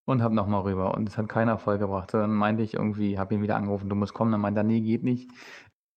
und 0.06 0.22
habe 0.22 0.34
nochmal 0.34 0.62
rüber. 0.62 0.94
Und 0.94 1.08
es 1.08 1.18
hat 1.18 1.28
keinen 1.28 1.48
Erfolg 1.48 1.80
gebracht. 1.80 2.14
Dann 2.14 2.32
meinte 2.34 2.62
ich 2.62 2.74
irgendwie, 2.74 3.18
habe 3.18 3.34
ihn 3.34 3.42
wieder 3.42 3.56
angerufen, 3.56 3.90
du 3.90 3.96
musst 3.96 4.14
kommen. 4.14 4.32
Dann 4.32 4.40
meinte 4.40 4.60
er, 4.60 4.64
nee, 4.64 4.80
geht 4.80 5.04
nicht. 5.04 5.30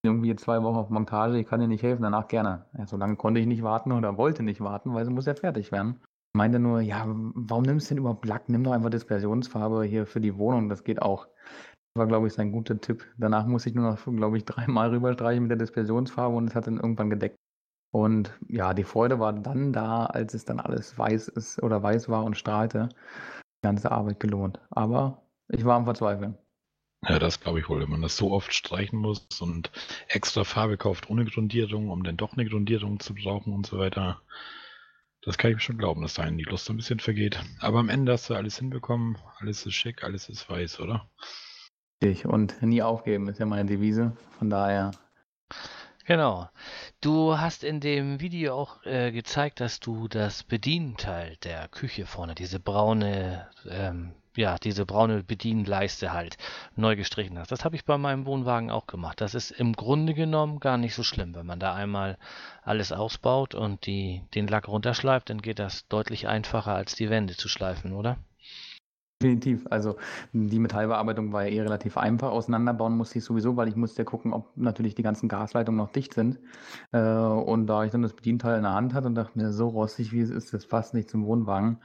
Irgendwie 0.04 0.36
zwei 0.36 0.64
Wochen 0.64 0.78
auf 0.78 0.90
Montage, 0.90 1.38
ich 1.38 1.48
kann 1.48 1.60
dir 1.60 1.68
nicht 1.68 1.84
helfen, 1.84 2.04
danach 2.04 2.28
gerne. 2.28 2.66
Ja, 2.78 2.88
so 2.88 2.98
lange 2.98 3.16
konnte 3.18 3.40
ich 3.40 3.48
nicht 3.48 3.64
warten 3.64 3.92
oder 3.92 4.18
wollte 4.18 4.44
nicht 4.44 4.62
warten, 4.62 4.94
weil 4.94 5.06
sie 5.06 5.12
muss 5.12 5.26
ja 5.26 5.36
fertig 5.36 5.72
werden. 5.72 6.00
Meinte 6.34 6.60
nur, 6.60 6.82
ja, 6.82 7.06
warum 7.08 7.64
nimmst 7.64 7.90
du 7.90 7.96
denn 7.96 8.02
überhaupt 8.02 8.26
Lack? 8.26 8.50
Nimm 8.50 8.64
doch 8.64 8.72
einfach 8.72 8.90
Dispersionsfarbe 8.90 9.84
hier 9.84 10.06
für 10.06 10.22
die 10.22 10.38
Wohnung, 10.38 10.70
das 10.70 10.84
geht 10.84 11.02
auch. 11.02 11.28
War, 11.96 12.08
glaube 12.08 12.28
ich, 12.28 12.34
sein 12.34 12.52
guter 12.52 12.80
Tipp. 12.80 13.04
Danach 13.18 13.48
musste 13.48 13.70
ich 13.70 13.76
nur 13.76 13.92
noch, 13.92 14.06
glaube 14.06 14.38
ich, 14.38 14.46
dreimal 14.46 14.90
rüberstreichen 14.90 15.44
mit 15.44 15.52
der 15.52 15.58
Dispersionsfarbe 15.58 16.36
und 16.36 16.48
es 16.48 16.56
hat 16.56 16.68
dann 16.68 16.78
irgendwann 16.78 17.10
gedeckt. 17.10 17.36
Und 17.92 18.38
ja, 18.48 18.76
die 18.76 18.84
Freude 18.84 19.20
war 19.20 19.34
dann 19.34 19.74
da, 19.74 20.06
als 20.06 20.36
es 20.36 20.46
dann 20.46 20.60
alles 20.60 20.98
weiß 20.98 21.30
ist 21.30 21.64
oder 21.64 21.82
weiß 21.82 22.10
war 22.10 22.24
und 22.24 22.38
strahlte. 22.38 22.90
Die 23.64 23.68
ganze 23.68 23.92
Arbeit 23.92 24.20
gelohnt. 24.20 24.60
Aber 24.70 25.24
ich 25.48 25.66
war 25.66 25.76
am 25.76 25.86
Verzweifeln. 25.86 26.38
Ja, 27.08 27.18
das 27.18 27.40
glaube 27.40 27.60
ich 27.60 27.70
wohl, 27.70 27.82
wenn 27.82 27.90
man 27.90 28.02
das 28.02 28.18
so 28.18 28.32
oft 28.32 28.54
streichen 28.54 29.00
muss 29.00 29.26
und 29.40 29.72
extra 30.10 30.44
Farbe 30.44 30.78
kauft 30.78 31.10
ohne 31.10 31.26
Grundierung, 31.26 31.90
um 31.90 32.04
dann 32.04 32.18
doch 32.18 32.34
eine 32.34 32.46
Grundierung 32.46 33.00
zu 33.00 33.16
brauchen 33.16 33.54
und 33.54 33.66
so 33.66 33.80
weiter. 33.80 34.22
Das 35.22 35.38
kann 35.38 35.52
ich 35.52 35.58
mir 35.58 35.62
schon 35.62 35.78
glauben, 35.78 36.02
dass 36.02 36.14
da 36.14 36.24
einen 36.24 36.38
die 36.38 36.46
Lust 36.46 36.70
ein 36.70 36.78
bisschen 36.78 37.00
vergeht. 37.00 37.40
Aber 37.60 37.80
am 37.80 37.90
Ende 37.90 38.14
hast 38.14 38.30
du 38.30 38.36
alles 38.36 38.58
hinbekommen, 38.58 39.18
alles 39.40 39.66
ist 39.66 39.74
schick, 39.74 40.04
alles 40.04 40.30
ist 40.30 40.50
weiß, 40.50 40.80
oder? 40.80 41.10
Richtig. 42.02 42.26
Und 42.26 42.62
nie 42.62 42.82
aufgeben 42.82 43.28
ist 43.28 43.40
ja 43.40 43.46
meine 43.46 43.70
Devise. 43.70 44.16
Von 44.38 44.50
daher. 44.50 44.92
Genau. 46.06 46.50
Du 47.02 47.38
hast 47.38 47.64
in 47.64 47.82
dem 47.82 48.22
Video 48.22 48.56
auch 48.56 48.84
äh, 48.86 49.12
gezeigt, 49.12 49.60
dass 49.60 49.80
du 49.80 50.08
das 50.08 50.44
Bedienteil 50.44 51.36
der 51.44 51.68
Küche 51.68 52.06
vorne, 52.06 52.34
diese 52.34 52.60
braune 52.60 53.50
ähm, 53.70 54.14
ja, 54.40 54.58
diese 54.58 54.86
braune 54.86 55.24
Bedienleiste 55.24 56.14
halt 56.14 56.38
neu 56.76 56.96
gestrichen 56.96 57.38
hast. 57.38 57.52
Das 57.52 57.66
habe 57.66 57.76
ich 57.76 57.86
bei 57.86 57.98
meinem 57.98 58.26
Wohnwagen 58.26 58.72
auch 58.72 58.88
gemacht. 58.88 59.22
Das 59.22 59.36
ist 59.36 59.52
im 59.52 59.74
Grunde 59.74 60.14
genommen 60.14 60.60
gar 60.60 60.78
nicht 60.78 60.96
so 60.96 61.04
schlimm. 61.04 61.36
Wenn 61.36 61.46
man 61.46 61.60
da 61.60 61.76
einmal 61.76 62.18
alles 62.64 62.92
ausbaut 62.92 63.54
und 63.54 63.86
die, 63.86 64.24
den 64.34 64.48
Lack 64.48 64.68
runterschleift, 64.68 65.30
dann 65.30 65.42
geht 65.42 65.60
das 65.60 65.88
deutlich 65.90 66.28
einfacher, 66.28 66.74
als 66.74 66.96
die 66.96 67.10
Wände 67.10 67.36
zu 67.36 67.50
schleifen, 67.50 67.94
oder? 67.94 68.18
Definitiv. 69.22 69.68
Also 69.70 69.98
die 70.32 70.60
Metallbearbeitung 70.60 71.34
war 71.34 71.46
ja 71.46 71.50
eh 71.50 71.62
relativ 71.62 71.98
einfach. 71.98 72.32
Auseinanderbauen 72.32 72.96
musste 72.96 73.18
ich 73.18 73.26
sowieso, 73.26 73.58
weil 73.58 73.68
ich 73.68 73.76
musste 73.76 74.04
ja 74.04 74.06
gucken, 74.06 74.32
ob 74.32 74.56
natürlich 74.56 74.96
die 74.96 75.04
ganzen 75.04 75.28
Gasleitungen 75.28 75.78
noch 75.78 75.92
dicht 75.92 76.14
sind. 76.14 76.40
Äh, 76.94 77.02
und 77.02 77.68
da 77.68 77.84
ich 77.84 77.92
dann 77.92 78.02
das 78.02 78.14
Bedienteil 78.14 78.56
in 78.56 78.64
der 78.64 78.74
Hand 78.74 78.94
hatte 78.94 79.08
und 79.08 79.16
dachte 79.16 79.38
mir, 79.38 79.52
so 79.52 79.68
rostig 79.68 80.14
wie 80.14 80.22
es 80.22 80.30
ist, 80.30 80.54
das 80.54 80.66
passt 80.66 80.94
nicht 80.94 81.10
zum 81.10 81.26
Wohnwagen, 81.26 81.82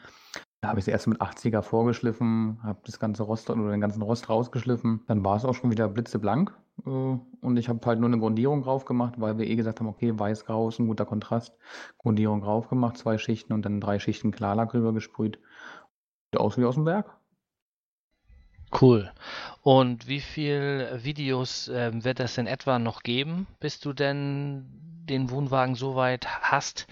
da 0.64 0.68
habe 0.70 0.80
ich 0.80 0.84
es 0.84 0.88
erst 0.88 1.08
mit 1.08 1.20
80er 1.20 1.60
vorgeschliffen, 1.60 2.58
habe 2.62 2.78
das 2.86 2.98
ganze 2.98 3.22
Rost 3.22 3.50
oder 3.50 3.70
den 3.70 3.82
ganzen 3.82 4.00
Rost 4.00 4.30
rausgeschliffen. 4.30 5.02
Dann 5.06 5.22
war 5.22 5.36
es 5.36 5.44
auch 5.44 5.52
schon 5.52 5.70
wieder 5.70 5.88
blitzeblank. 5.88 6.56
Äh, 6.86 6.88
und 6.88 7.56
ich 7.58 7.68
habe 7.68 7.80
halt 7.84 8.00
nur 8.00 8.08
eine 8.08 8.18
Grundierung 8.18 8.62
drauf 8.62 8.86
gemacht, 8.86 9.16
weil 9.18 9.36
wir 9.36 9.46
eh 9.46 9.56
gesagt 9.56 9.80
haben, 9.80 9.88
okay, 9.88 10.18
weiß-grau 10.18 10.70
ist 10.70 10.78
ein 10.78 10.86
guter 10.86 11.04
Kontrast. 11.04 11.54
Grundierung 11.98 12.40
drauf 12.40 12.70
gemacht, 12.70 12.96
zwei 12.96 13.18
Schichten 13.18 13.52
und 13.52 13.66
dann 13.66 13.78
drei 13.78 13.98
Schichten 13.98 14.30
Klarlack 14.30 14.72
rüber 14.72 14.94
gesprüht. 14.94 15.38
Sieht 16.32 16.40
aus 16.40 16.56
wie 16.56 16.64
aus 16.64 16.76
dem 16.76 16.86
Werk. 16.86 17.14
Cool. 18.80 19.12
Und 19.60 20.08
wie 20.08 20.20
viele 20.20 21.04
Videos 21.04 21.68
äh, 21.68 21.92
wird 21.92 22.20
es 22.20 22.38
in 22.38 22.46
etwa 22.46 22.78
noch 22.78 23.02
geben, 23.02 23.46
bis 23.60 23.80
du 23.80 23.92
denn 23.92 24.64
den 25.04 25.28
Wohnwagen 25.28 25.74
so 25.74 25.94
weit 25.94 26.26
hast, 26.40 26.86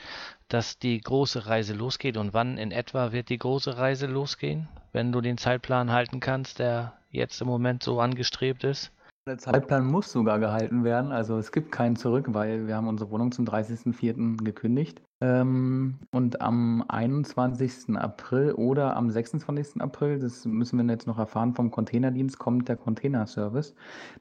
dass 0.53 0.79
die 0.79 1.01
große 1.01 1.47
Reise 1.47 1.73
losgeht 1.73 2.17
und 2.17 2.35
wann 2.35 2.59
in 2.59 2.73
etwa 2.73 3.13
wird 3.13 3.31
die 3.31 3.39
große 3.39 3.79
Reise 3.79 4.07
losgehen, 4.07 4.69
wenn 4.93 5.11
du 5.11 5.21
den 5.21 5.39
Zeitplan 5.39 5.91
halten 5.91 6.21
kannst, 6.21 6.59
der 6.59 6.93
jetzt 7.11 7.41
im 7.41 7.47
Moment 7.47 7.83
so 7.83 8.01
angestrebt 8.01 8.65
ist? 8.65 8.93
Der 9.27 9.39
Zeitplan 9.39 9.87
muss 9.87 10.11
sogar 10.11 10.41
gehalten 10.41 10.83
werden. 10.83 11.13
Also 11.13 11.39
es 11.39 11.53
gibt 11.53 11.71
keinen 11.71 11.95
zurück, 11.95 12.27
weil 12.31 12.67
wir 12.67 12.75
haben 12.75 12.89
unsere 12.89 13.11
Wohnung 13.11 13.31
zum 13.31 13.45
30.04. 13.45 14.43
gekündigt. 14.43 15.01
Ähm, 15.21 16.01
und 16.11 16.41
am 16.41 16.85
21. 16.89 17.97
April 17.97 18.53
oder 18.53 18.97
am 18.97 19.09
26. 19.09 19.81
April, 19.81 20.19
das 20.19 20.45
müssen 20.45 20.77
wir 20.77 20.93
jetzt 20.93 21.07
noch 21.07 21.19
erfahren, 21.19 21.55
vom 21.55 21.71
Containerdienst 21.71 22.41
kommt 22.41 22.69
der 22.69 22.77
Containerservice, 22.77 23.75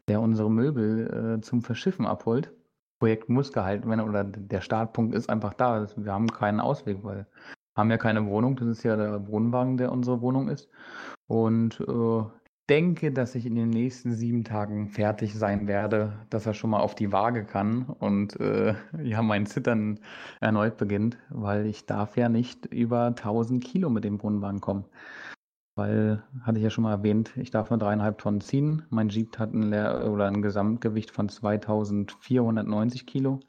der 0.07 0.21
unsere 0.21 0.51
Möbel 0.51 1.39
äh, 1.39 1.41
zum 1.41 1.63
Verschiffen 1.63 2.05
abholt. 2.05 2.51
Projekt 3.01 3.29
muss 3.29 3.51
gehalten 3.51 3.89
werden 3.89 4.07
oder 4.07 4.23
der 4.23 4.61
Startpunkt 4.61 5.15
ist 5.15 5.27
einfach 5.27 5.55
da. 5.55 5.87
Wir 5.95 6.13
haben 6.13 6.27
keinen 6.27 6.59
Ausweg, 6.59 6.99
weil 7.01 7.25
haben 7.75 7.89
ja 7.89 7.97
keine 7.97 8.27
Wohnung. 8.27 8.55
Das 8.57 8.67
ist 8.67 8.83
ja 8.83 8.95
der 8.95 9.27
Wohnwagen, 9.27 9.77
der 9.77 9.91
unsere 9.91 10.21
Wohnung 10.21 10.49
ist. 10.49 10.69
Und 11.25 11.79
äh, 11.79 12.23
denke, 12.69 13.11
dass 13.11 13.33
ich 13.33 13.47
in 13.47 13.55
den 13.55 13.71
nächsten 13.71 14.13
sieben 14.13 14.43
Tagen 14.43 14.87
fertig 14.87 15.33
sein 15.33 15.67
werde, 15.67 16.13
dass 16.29 16.45
er 16.45 16.53
schon 16.53 16.69
mal 16.69 16.81
auf 16.81 16.93
die 16.93 17.11
Waage 17.11 17.43
kann 17.43 17.85
und 17.85 18.39
äh, 18.39 18.75
ja, 19.03 19.23
mein 19.23 19.47
Zittern 19.47 19.99
erneut 20.39 20.77
beginnt, 20.77 21.17
weil 21.29 21.65
ich 21.65 21.87
darf 21.87 22.17
ja 22.17 22.29
nicht 22.29 22.67
über 22.67 23.07
1000 23.07 23.63
Kilo 23.63 23.89
mit 23.89 24.03
dem 24.03 24.21
Wohnwagen 24.21 24.61
kommen. 24.61 24.85
Weil, 25.75 26.23
hatte 26.41 26.57
ich 26.57 26.63
ja 26.63 26.69
schon 26.69 26.83
mal 26.83 26.91
erwähnt, 26.91 27.31
ich 27.37 27.49
darf 27.49 27.69
nur 27.69 27.79
dreieinhalb 27.79 28.17
Tonnen 28.17 28.41
ziehen. 28.41 28.83
Mein 28.89 29.09
Jeep 29.09 29.39
hat 29.39 29.53
ein, 29.53 29.69
Leer 29.69 30.11
oder 30.11 30.27
ein 30.27 30.41
Gesamtgewicht 30.41 31.11
von 31.11 31.29
2490 31.29 33.07
Kilo. 33.07 33.39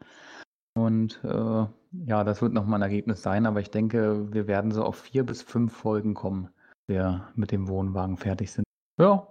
Und 0.75 1.21
äh, 1.25 1.67
ja, 2.07 2.25
das 2.25 2.41
wird 2.41 2.53
nochmal 2.53 2.79
ein 2.79 2.91
Ergebnis 2.91 3.23
sein, 3.23 3.45
aber 3.45 3.61
ich 3.61 3.71
denke, 3.71 4.33
wir 4.33 4.47
werden 4.47 4.71
so 4.71 4.85
auf 4.85 4.97
vier 4.97 5.25
bis 5.25 5.43
fünf 5.43 5.75
Folgen 5.77 6.15
kommen, 6.15 6.49
der 6.89 7.29
mit 7.35 7.51
dem 7.51 7.69
Wohnwagen 7.69 8.17
fertig 8.17 8.53
sind. 8.53 8.65
Ja, 8.99 9.27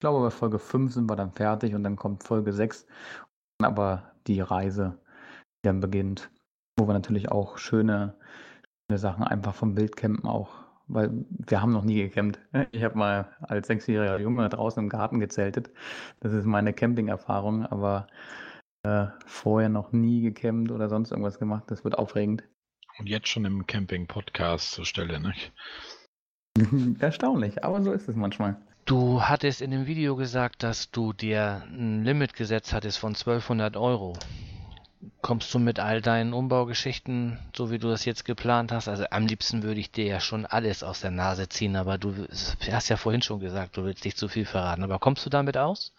glaube, 0.00 0.24
bei 0.24 0.30
Folge 0.30 0.58
5 0.58 0.94
sind 0.94 1.10
wir 1.10 1.16
dann 1.16 1.32
fertig 1.32 1.74
und 1.74 1.84
dann 1.84 1.96
kommt 1.96 2.24
Folge 2.24 2.52
6. 2.54 2.86
Aber 3.62 4.14
die 4.26 4.40
Reise, 4.40 4.98
die 5.62 5.68
dann 5.68 5.80
beginnt, 5.80 6.30
wo 6.78 6.88
wir 6.88 6.94
natürlich 6.94 7.30
auch 7.30 7.58
schöne, 7.58 8.14
schöne 8.88 8.98
Sachen 8.98 9.24
einfach 9.24 9.54
vom 9.54 9.74
Bildcampen 9.74 10.28
auch 10.28 10.69
weil 10.92 11.10
wir 11.28 11.62
haben 11.62 11.72
noch 11.72 11.84
nie 11.84 12.02
gecampt. 12.02 12.38
Ich 12.72 12.82
habe 12.82 12.98
mal 12.98 13.28
als 13.40 13.68
sechsjähriger 13.68 14.20
Junge 14.20 14.48
draußen 14.48 14.82
im 14.82 14.88
Garten 14.88 15.20
gezeltet. 15.20 15.70
Das 16.20 16.32
ist 16.32 16.44
meine 16.44 16.72
Camping-Erfahrung, 16.72 17.64
aber 17.66 18.06
äh, 18.82 19.06
vorher 19.26 19.68
noch 19.68 19.92
nie 19.92 20.22
gecampt 20.22 20.70
oder 20.70 20.88
sonst 20.88 21.10
irgendwas 21.10 21.38
gemacht. 21.38 21.64
Das 21.68 21.84
wird 21.84 21.98
aufregend. 21.98 22.44
Und 22.98 23.08
jetzt 23.08 23.28
schon 23.28 23.44
im 23.44 23.66
Camping-Podcast 23.66 24.72
zur 24.72 24.84
Stelle, 24.84 25.20
ne? 25.20 25.32
Erstaunlich, 26.98 27.64
aber 27.64 27.82
so 27.82 27.92
ist 27.92 28.08
es 28.08 28.16
manchmal. 28.16 28.56
Du 28.84 29.22
hattest 29.22 29.62
in 29.62 29.70
dem 29.70 29.86
Video 29.86 30.16
gesagt, 30.16 30.62
dass 30.62 30.90
du 30.90 31.12
dir 31.12 31.62
ein 31.70 32.02
Limit 32.02 32.34
gesetzt 32.34 32.72
hattest 32.72 32.98
von 32.98 33.10
1200 33.10 33.76
Euro 33.76 34.16
kommst 35.22 35.52
du 35.54 35.58
mit 35.58 35.78
all 35.78 36.00
deinen 36.00 36.32
Umbaugeschichten, 36.32 37.38
so 37.56 37.70
wie 37.70 37.78
du 37.78 37.88
das 37.88 38.04
jetzt 38.04 38.24
geplant 38.24 38.72
hast? 38.72 38.88
Also 38.88 39.04
am 39.10 39.26
liebsten 39.26 39.62
würde 39.62 39.80
ich 39.80 39.90
dir 39.90 40.04
ja 40.04 40.20
schon 40.20 40.46
alles 40.46 40.82
aus 40.82 41.00
der 41.00 41.10
Nase 41.10 41.48
ziehen, 41.48 41.76
aber 41.76 41.98
du 41.98 42.26
hast 42.70 42.88
ja 42.88 42.96
vorhin 42.96 43.22
schon 43.22 43.40
gesagt, 43.40 43.76
du 43.76 43.84
willst 43.84 44.04
nicht 44.04 44.18
zu 44.18 44.28
viel 44.28 44.44
verraten. 44.44 44.82
Aber 44.82 44.98
kommst 44.98 45.24
du 45.24 45.30
damit 45.30 45.56
aus? 45.56 45.92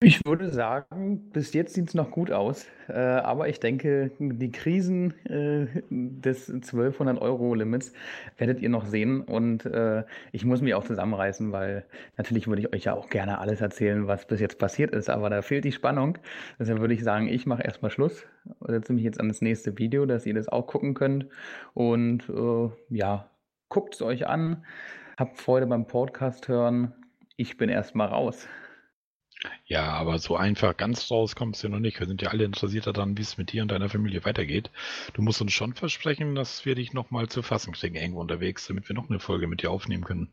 Ich 0.00 0.24
würde 0.24 0.48
sagen, 0.48 1.28
bis 1.32 1.52
jetzt 1.54 1.74
sieht 1.74 1.88
es 1.88 1.94
noch 1.94 2.12
gut 2.12 2.30
aus. 2.30 2.66
Äh, 2.86 2.92
aber 2.92 3.48
ich 3.48 3.58
denke, 3.58 4.12
die 4.20 4.52
Krisen 4.52 5.12
äh, 5.26 5.66
des 5.90 6.48
1200-Euro-Limits 6.48 7.92
werdet 8.36 8.60
ihr 8.60 8.68
noch 8.68 8.86
sehen. 8.86 9.22
Und 9.22 9.66
äh, 9.66 10.04
ich 10.30 10.44
muss 10.44 10.60
mich 10.62 10.74
auch 10.74 10.84
zusammenreißen, 10.84 11.50
weil 11.50 11.84
natürlich 12.16 12.46
würde 12.46 12.62
ich 12.62 12.72
euch 12.72 12.84
ja 12.84 12.94
auch 12.94 13.08
gerne 13.10 13.38
alles 13.38 13.60
erzählen, 13.60 14.06
was 14.06 14.28
bis 14.28 14.38
jetzt 14.38 14.60
passiert 14.60 14.92
ist. 14.92 15.10
Aber 15.10 15.30
da 15.30 15.42
fehlt 15.42 15.64
die 15.64 15.72
Spannung. 15.72 16.18
Deshalb 16.60 16.78
würde 16.78 16.94
ich 16.94 17.02
sagen, 17.02 17.26
ich 17.26 17.44
mache 17.46 17.64
erstmal 17.64 17.90
Schluss. 17.90 18.24
Setze 18.68 18.92
mich 18.92 19.02
jetzt 19.02 19.18
an 19.18 19.26
das 19.26 19.42
nächste 19.42 19.78
Video, 19.78 20.06
dass 20.06 20.26
ihr 20.26 20.34
das 20.34 20.48
auch 20.48 20.68
gucken 20.68 20.94
könnt. 20.94 21.26
Und 21.74 22.28
äh, 22.28 22.68
ja, 22.88 23.28
guckt 23.68 23.94
es 23.94 24.02
euch 24.02 24.28
an. 24.28 24.64
Habt 25.16 25.40
Freude 25.40 25.66
beim 25.66 25.88
Podcast 25.88 26.46
hören. 26.46 26.94
Ich 27.36 27.56
bin 27.56 27.68
erstmal 27.68 28.06
raus. 28.06 28.46
Ja, 29.68 29.92
aber 29.92 30.18
so 30.18 30.34
einfach 30.34 30.78
ganz 30.78 31.10
raus 31.10 31.36
kommst 31.36 31.62
du 31.62 31.68
noch 31.68 31.78
nicht. 31.78 32.00
Wir 32.00 32.06
sind 32.06 32.22
ja 32.22 32.30
alle 32.30 32.44
interessiert 32.44 32.86
daran, 32.86 33.18
wie 33.18 33.22
es 33.22 33.36
mit 33.36 33.52
dir 33.52 33.60
und 33.60 33.70
deiner 33.70 33.90
Familie 33.90 34.24
weitergeht. 34.24 34.70
Du 35.12 35.20
musst 35.20 35.42
uns 35.42 35.52
schon 35.52 35.74
versprechen, 35.74 36.34
dass 36.34 36.64
wir 36.64 36.74
dich 36.74 36.94
nochmal 36.94 37.28
zu 37.28 37.42
fassen 37.42 37.74
kriegen 37.74 37.94
irgendwo 37.94 38.22
unterwegs, 38.22 38.66
damit 38.66 38.88
wir 38.88 38.96
noch 38.96 39.10
eine 39.10 39.20
Folge 39.20 39.46
mit 39.46 39.62
dir 39.62 39.70
aufnehmen 39.70 40.04
können. 40.04 40.32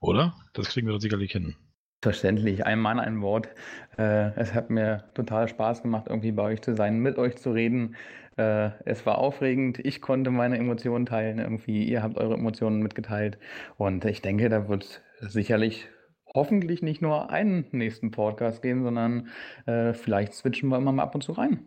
Oder? 0.00 0.34
Das 0.54 0.70
kriegen 0.70 0.88
wir 0.88 0.92
doch 0.92 1.00
sicherlich 1.00 1.30
hin. 1.30 1.54
Verständlich, 2.02 2.66
ein 2.66 2.80
Mann, 2.80 2.98
ein 2.98 3.22
Wort. 3.22 3.48
Äh, 3.96 4.32
es 4.34 4.54
hat 4.54 4.70
mir 4.70 5.04
total 5.14 5.46
Spaß 5.46 5.82
gemacht, 5.82 6.06
irgendwie 6.08 6.32
bei 6.32 6.42
euch 6.42 6.60
zu 6.60 6.74
sein, 6.74 6.98
mit 6.98 7.16
euch 7.16 7.36
zu 7.36 7.52
reden. 7.52 7.94
Äh, 8.36 8.70
es 8.84 9.06
war 9.06 9.18
aufregend. 9.18 9.78
Ich 9.78 10.00
konnte 10.00 10.32
meine 10.32 10.58
Emotionen 10.58 11.06
teilen. 11.06 11.38
Irgendwie, 11.38 11.84
ihr 11.84 12.02
habt 12.02 12.18
eure 12.18 12.34
Emotionen 12.34 12.82
mitgeteilt. 12.82 13.38
Und 13.76 14.04
ich 14.04 14.20
denke, 14.20 14.48
da 14.48 14.68
wird 14.68 15.00
sicherlich 15.20 15.86
hoffentlich 16.34 16.82
nicht 16.82 17.00
nur 17.00 17.30
einen 17.30 17.66
nächsten 17.72 18.10
Podcast 18.10 18.60
geben, 18.62 18.82
sondern 18.82 19.28
äh, 19.66 19.94
vielleicht 19.94 20.34
switchen 20.34 20.68
wir 20.68 20.78
immer 20.78 20.92
mal 20.92 21.04
ab 21.04 21.14
und 21.14 21.22
zu 21.22 21.32
rein. 21.32 21.66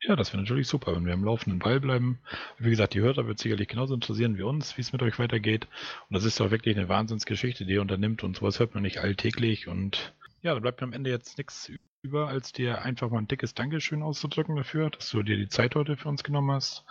Ja, 0.00 0.16
das 0.16 0.32
wäre 0.32 0.42
natürlich 0.42 0.68
super, 0.68 0.94
wenn 0.94 1.06
wir 1.06 1.14
im 1.14 1.24
laufenden 1.24 1.58
Ball 1.60 1.80
bleiben. 1.80 2.18
Wie 2.58 2.68
gesagt, 2.68 2.92
die 2.92 3.00
Hörer 3.00 3.26
wird 3.26 3.38
sicherlich 3.38 3.68
genauso 3.68 3.94
interessieren 3.94 4.36
wie 4.36 4.42
uns, 4.42 4.76
wie 4.76 4.82
es 4.82 4.92
mit 4.92 5.02
euch 5.02 5.18
weitergeht. 5.18 5.66
Und 6.10 6.14
das 6.14 6.24
ist 6.24 6.38
doch 6.38 6.50
wirklich 6.50 6.76
eine 6.76 6.90
Wahnsinnsgeschichte, 6.90 7.64
die 7.64 7.74
ihr 7.74 7.80
unternimmt 7.80 8.22
und 8.22 8.36
sowas 8.36 8.58
hört 8.58 8.74
man 8.74 8.82
nicht 8.82 8.98
alltäglich. 8.98 9.66
Und 9.66 10.14
ja, 10.42 10.52
da 10.52 10.60
bleibt 10.60 10.80
mir 10.80 10.86
am 10.86 10.92
Ende 10.92 11.10
jetzt 11.10 11.38
nichts 11.38 11.72
über, 12.04 12.28
als 12.28 12.52
dir 12.52 12.82
einfach 12.82 13.10
mal 13.10 13.18
ein 13.18 13.28
dickes 13.28 13.54
Dankeschön 13.54 14.02
auszudrücken 14.02 14.56
dafür, 14.56 14.90
dass 14.90 15.08
du 15.10 15.22
dir 15.22 15.38
die 15.38 15.48
Zeit 15.48 15.74
heute 15.74 15.96
für 15.96 16.10
uns 16.10 16.22
genommen 16.22 16.52
hast, 16.52 16.84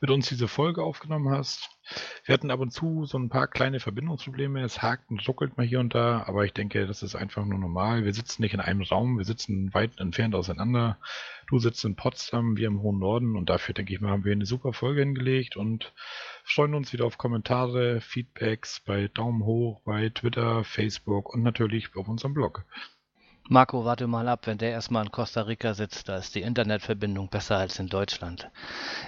mit 0.00 0.10
uns 0.10 0.28
diese 0.28 0.46
Folge 0.46 0.82
aufgenommen 0.82 1.30
hast. 1.30 1.70
Wir 2.24 2.34
hatten 2.34 2.50
ab 2.50 2.60
und 2.60 2.70
zu 2.70 3.06
so 3.06 3.18
ein 3.18 3.30
paar 3.30 3.48
kleine 3.48 3.80
Verbindungsprobleme. 3.80 4.62
Es 4.62 4.82
hakt 4.82 5.10
und 5.10 5.26
ruckelt 5.26 5.56
mal 5.56 5.66
hier 5.66 5.80
und 5.80 5.94
da, 5.94 6.22
aber 6.26 6.44
ich 6.44 6.52
denke, 6.52 6.86
das 6.86 7.02
ist 7.02 7.14
einfach 7.14 7.46
nur 7.46 7.58
normal. 7.58 8.04
Wir 8.04 8.12
sitzen 8.12 8.42
nicht 8.42 8.52
in 8.52 8.60
einem 8.60 8.82
Raum, 8.82 9.16
wir 9.16 9.24
sitzen 9.24 9.72
weit 9.72 9.98
entfernt 9.98 10.34
auseinander. 10.34 10.98
Du 11.48 11.58
sitzt 11.58 11.82
in 11.86 11.96
Potsdam, 11.96 12.58
wir 12.58 12.66
im 12.66 12.82
hohen 12.82 12.98
Norden 12.98 13.36
und 13.36 13.48
dafür, 13.48 13.74
denke 13.74 13.94
ich 13.94 14.02
mal, 14.02 14.10
haben 14.10 14.24
wir 14.24 14.32
eine 14.32 14.44
super 14.44 14.74
Folge 14.74 15.00
hingelegt 15.00 15.56
und 15.56 15.94
freuen 16.44 16.74
uns 16.74 16.92
wieder 16.92 17.06
auf 17.06 17.16
Kommentare, 17.16 18.02
Feedbacks 18.02 18.80
bei 18.80 19.08
Daumen 19.08 19.44
hoch, 19.44 19.80
bei 19.86 20.10
Twitter, 20.10 20.62
Facebook 20.62 21.32
und 21.32 21.42
natürlich 21.42 21.96
auf 21.96 22.06
unserem 22.06 22.34
Blog. 22.34 22.66
Marco, 23.50 23.86
warte 23.86 24.06
mal 24.06 24.28
ab, 24.28 24.46
wenn 24.46 24.58
der 24.58 24.72
erstmal 24.72 25.06
in 25.06 25.10
Costa 25.10 25.40
Rica 25.40 25.72
sitzt, 25.72 26.10
da 26.10 26.18
ist 26.18 26.34
die 26.34 26.42
Internetverbindung 26.42 27.28
besser 27.28 27.56
als 27.56 27.78
in 27.78 27.88
Deutschland. 27.88 28.50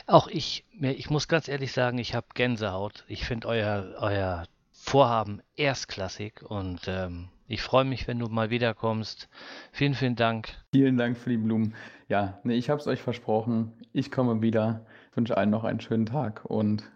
Auch 0.07 0.29
ich, 0.29 0.65
ich 0.81 1.11
muss 1.11 1.29
ganz 1.29 1.47
ehrlich 1.47 1.73
sagen, 1.73 1.99
ich 1.99 2.15
habe 2.15 2.27
Gänsehaut. 2.33 3.05
Ich 3.07 3.27
finde 3.27 3.49
euer, 3.49 3.97
euer 3.99 4.45
Vorhaben 4.73 5.43
erstklassig 5.57 6.43
und 6.43 6.81
ähm, 6.89 7.29
ich 7.49 7.61
freue 7.61 7.85
mich, 7.85 8.09
wenn 8.09 8.19
du 8.19 8.29
mal 8.29 8.49
wiederkommst. 8.49 9.29
Vielen, 9.73 9.93
vielen 9.93 10.17
Dank. 10.17 10.49
Vielen 10.73 10.97
Dank 10.97 11.19
für 11.19 11.29
die 11.29 11.37
Blumen. 11.37 11.75
Ja, 12.09 12.41
nee, 12.43 12.55
ich 12.55 12.71
habe 12.71 12.81
es 12.81 12.87
euch 12.87 13.03
versprochen. 13.03 13.73
Ich 13.93 14.11
komme 14.11 14.41
wieder. 14.41 14.87
Ich 15.11 15.17
wünsche 15.19 15.37
allen 15.37 15.51
noch 15.51 15.65
einen 15.65 15.81
schönen 15.81 16.07
Tag 16.07 16.47
und 16.47 16.91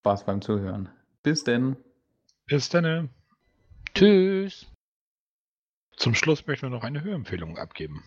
Spaß 0.00 0.26
beim 0.26 0.42
Zuhören. 0.42 0.90
Bis 1.22 1.44
denn. 1.44 1.76
Bis 2.46 2.68
dann. 2.68 3.08
Tschüss. 3.94 4.66
Zum 5.98 6.14
Schluss 6.14 6.46
möchten 6.46 6.66
wir 6.66 6.70
noch 6.70 6.84
eine 6.84 7.02
Hörempfehlung 7.02 7.58
abgeben. 7.58 8.04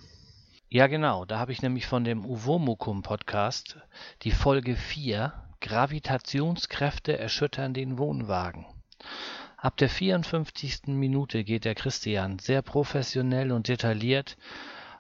Ja, 0.70 0.88
genau. 0.88 1.26
Da 1.26 1.40
habe 1.40 1.52
ich 1.52 1.62
nämlich 1.62 1.88
von 1.88 2.06
dem 2.06 2.26
Uvomukum 2.26 3.02
Podcast 3.04 3.78
die 4.22 4.32
Folge 4.32 4.78
4 4.78 5.34
Gravitationskräfte 5.60 7.20
erschüttern 7.20 7.74
den 7.74 7.98
Wohnwagen. 7.98 8.66
Ab 9.58 9.76
der 9.76 9.90
54. 9.90 10.88
Minute 10.88 11.44
geht 11.44 11.66
der 11.66 11.76
Christian 11.76 12.40
sehr 12.40 12.62
professionell 12.62 13.52
und 13.52 13.68
detailliert 13.68 14.38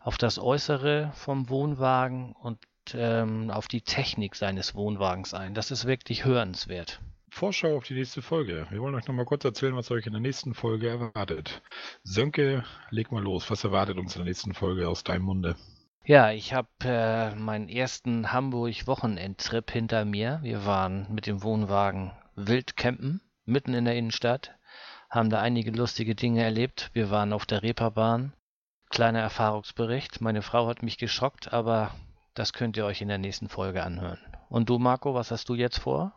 auf 0.02 0.18
das 0.18 0.38
Äußere 0.38 1.14
vom 1.16 1.48
Wohnwagen 1.48 2.34
und 2.34 2.60
ähm, 2.94 3.52
auf 3.52 3.70
die 3.70 3.82
Technik 3.82 4.36
seines 4.36 4.76
Wohnwagens 4.76 5.34
ein. 5.34 5.54
Das 5.54 5.72
ist 5.72 5.86
wirklich 5.86 6.26
hörenswert. 6.26 7.00
Vorschau 7.34 7.78
auf 7.78 7.86
die 7.86 7.94
nächste 7.94 8.22
Folge. 8.22 8.68
Wir 8.70 8.82
wollen 8.82 8.94
euch 8.94 9.08
noch 9.08 9.16
mal 9.16 9.26
kurz 9.26 9.46
erzählen, 9.46 9.76
was 9.76 9.90
euch 9.90 10.06
in 10.06 10.12
der 10.12 10.22
nächsten 10.22 10.54
Folge 10.54 10.90
erwartet. 10.90 11.62
Sönke, 12.04 12.64
leg 12.90 13.12
mal 13.12 13.24
los. 13.24 13.50
Was 13.50 13.64
erwartet 13.64 13.98
uns 13.98 14.16
in 14.16 14.20
der 14.20 14.28
nächsten 14.28 14.54
Folge 14.54 14.88
aus 14.88 15.04
deinem 15.04 15.24
Munde? 15.24 15.56
Ja, 16.04 16.32
ich 16.32 16.54
habe 16.54 16.68
äh, 16.84 17.34
meinen 17.34 17.70
ersten 17.70 18.32
Hamburg-Wochenendtrip 18.34 19.72
hinter 19.72 20.04
mir. 20.04 20.40
Wir 20.44 20.66
waren 20.66 21.08
mit 21.10 21.26
dem 21.26 21.42
Wohnwagen 21.42 22.12
wild 22.36 22.76
campen, 22.76 23.22
mitten 23.46 23.74
in 23.74 23.86
der 23.86 23.96
Innenstadt, 23.96 24.54
haben 25.10 25.30
da 25.30 25.40
einige 25.40 25.72
lustige 25.72 26.16
Dinge 26.16 26.44
erlebt. 26.44 26.92
Wir 26.94 27.10
waren 27.12 27.34
auf 27.34 27.46
der 27.46 27.64
Reeperbahn. 27.64 28.34
Kleiner 28.90 29.22
Erfahrungsbericht. 29.22 30.20
Meine 30.20 30.42
Frau 30.42 30.68
hat 30.68 30.84
mich 30.84 30.98
geschockt, 30.98 31.54
aber 31.54 31.96
das 32.34 32.52
könnt 32.52 32.76
ihr 32.78 32.86
euch 32.86 33.02
in 33.02 33.08
der 33.08 33.18
nächsten 33.18 33.48
Folge 33.48 33.84
anhören. 33.84 34.20
Und 34.50 34.70
du, 34.70 34.80
Marco, 34.80 35.14
was 35.14 35.32
hast 35.32 35.48
du 35.48 35.56
jetzt 35.56 35.80
vor? 35.80 36.14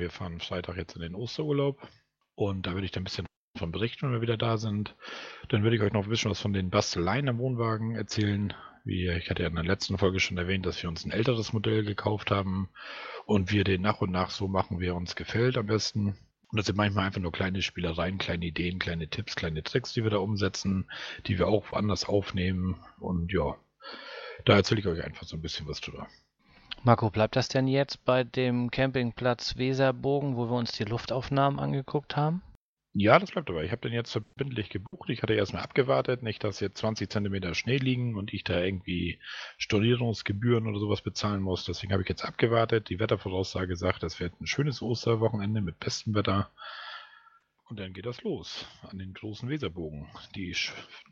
Wir 0.00 0.10
fahren 0.10 0.40
Freitag 0.40 0.78
jetzt 0.78 0.96
in 0.96 1.02
den 1.02 1.14
Osterurlaub 1.14 1.86
und 2.34 2.66
da 2.66 2.72
würde 2.72 2.86
ich 2.86 2.90
dann 2.90 3.02
ein 3.02 3.04
bisschen 3.04 3.26
von 3.58 3.70
berichten, 3.70 4.06
wenn 4.06 4.14
wir 4.14 4.22
wieder 4.22 4.38
da 4.38 4.56
sind. 4.56 4.96
Dann 5.48 5.62
würde 5.62 5.76
ich 5.76 5.82
euch 5.82 5.92
noch 5.92 6.04
ein 6.04 6.08
bisschen 6.08 6.30
was 6.30 6.40
von 6.40 6.54
den 6.54 6.70
Basteleien 6.70 7.28
am 7.28 7.38
Wohnwagen 7.38 7.94
erzählen. 7.94 8.54
Wie, 8.84 9.10
ich 9.10 9.28
hatte 9.28 9.42
ja 9.42 9.48
in 9.50 9.54
der 9.56 9.64
letzten 9.64 9.98
Folge 9.98 10.18
schon 10.18 10.38
erwähnt, 10.38 10.64
dass 10.64 10.82
wir 10.82 10.88
uns 10.88 11.04
ein 11.04 11.10
älteres 11.10 11.52
Modell 11.52 11.84
gekauft 11.84 12.30
haben 12.30 12.70
und 13.26 13.52
wir 13.52 13.62
den 13.62 13.82
nach 13.82 14.00
und 14.00 14.10
nach 14.10 14.30
so 14.30 14.48
machen, 14.48 14.80
wie 14.80 14.86
er 14.86 14.96
uns 14.96 15.16
gefällt 15.16 15.58
am 15.58 15.66
besten. 15.66 16.16
Und 16.48 16.56
das 16.56 16.64
sind 16.64 16.76
manchmal 16.76 17.04
einfach 17.04 17.20
nur 17.20 17.30
kleine 17.30 17.60
Spielereien, 17.60 18.16
kleine 18.16 18.46
Ideen, 18.46 18.78
kleine 18.78 19.08
Tipps, 19.08 19.36
kleine 19.36 19.62
Tricks, 19.62 19.92
die 19.92 20.02
wir 20.02 20.10
da 20.10 20.16
umsetzen, 20.16 20.90
die 21.26 21.38
wir 21.38 21.46
auch 21.46 21.74
anders 21.74 22.06
aufnehmen. 22.06 22.82
Und 22.98 23.32
ja, 23.32 23.54
da 24.46 24.54
erzähle 24.54 24.80
ich 24.80 24.86
euch 24.86 25.04
einfach 25.04 25.26
so 25.26 25.36
ein 25.36 25.42
bisschen 25.42 25.68
was 25.68 25.82
drüber. 25.82 26.08
Marco, 26.82 27.10
bleibt 27.10 27.36
das 27.36 27.48
denn 27.48 27.68
jetzt 27.68 28.04
bei 28.06 28.24
dem 28.24 28.70
Campingplatz 28.70 29.58
Weserbogen, 29.58 30.36
wo 30.36 30.46
wir 30.48 30.56
uns 30.56 30.72
die 30.72 30.84
Luftaufnahmen 30.84 31.60
angeguckt 31.60 32.16
haben? 32.16 32.42
Ja, 32.94 33.18
das 33.18 33.30
bleibt 33.30 33.50
dabei. 33.50 33.64
Ich 33.64 33.70
habe 33.70 33.82
den 33.82 33.92
jetzt 33.92 34.12
verbindlich 34.12 34.70
gebucht. 34.70 35.10
Ich 35.10 35.22
hatte 35.22 35.34
erstmal 35.34 35.62
abgewartet, 35.62 36.22
nicht, 36.22 36.42
dass 36.42 36.58
jetzt 36.58 36.78
20 36.78 37.10
Zentimeter 37.10 37.54
Schnee 37.54 37.76
liegen 37.76 38.16
und 38.16 38.32
ich 38.32 38.44
da 38.44 38.58
irgendwie 38.58 39.20
Stornierungsgebühren 39.58 40.66
oder 40.66 40.80
sowas 40.80 41.02
bezahlen 41.02 41.42
muss. 41.42 41.66
Deswegen 41.66 41.92
habe 41.92 42.02
ich 42.02 42.08
jetzt 42.08 42.24
abgewartet. 42.24 42.88
Die 42.88 42.98
Wettervoraussage 42.98 43.76
sagt, 43.76 44.02
es 44.02 44.18
wird 44.18 44.40
ein 44.40 44.46
schönes 44.46 44.80
Osterwochenende 44.80 45.60
mit 45.60 45.78
bestem 45.78 46.14
Wetter. 46.14 46.50
Und 47.70 47.78
dann 47.78 47.92
geht 47.92 48.04
das 48.04 48.24
los 48.24 48.66
an 48.82 48.98
den 48.98 49.14
großen 49.14 49.48
Weserbogen. 49.48 50.08
Die, 50.34 50.56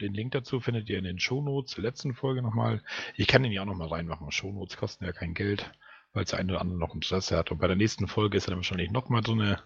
den 0.00 0.12
Link 0.12 0.32
dazu 0.32 0.58
findet 0.58 0.90
ihr 0.90 0.98
in 0.98 1.04
den 1.04 1.20
Shownotes 1.20 1.76
der 1.76 1.84
letzten 1.84 2.14
Folge 2.14 2.42
nochmal. 2.42 2.82
Ich 3.14 3.28
kann 3.28 3.44
den 3.44 3.52
ja 3.52 3.62
auch 3.62 3.66
nochmal 3.66 3.88
reinmachen. 3.88 4.32
Shownotes 4.32 4.76
kosten 4.76 5.04
ja 5.04 5.12
kein 5.12 5.34
Geld, 5.34 5.70
weil 6.12 6.24
es 6.24 6.30
der 6.30 6.40
eine 6.40 6.52
oder 6.52 6.60
andere 6.60 6.80
noch 6.80 6.96
Interesse 6.96 7.36
hat. 7.36 7.52
Und 7.52 7.58
bei 7.58 7.68
der 7.68 7.76
nächsten 7.76 8.08
Folge 8.08 8.36
ist 8.36 8.48
er 8.48 8.50
dann 8.50 8.58
wahrscheinlich 8.58 8.90
nochmal 8.90 9.22
so 9.24 9.32
eine. 9.32 9.62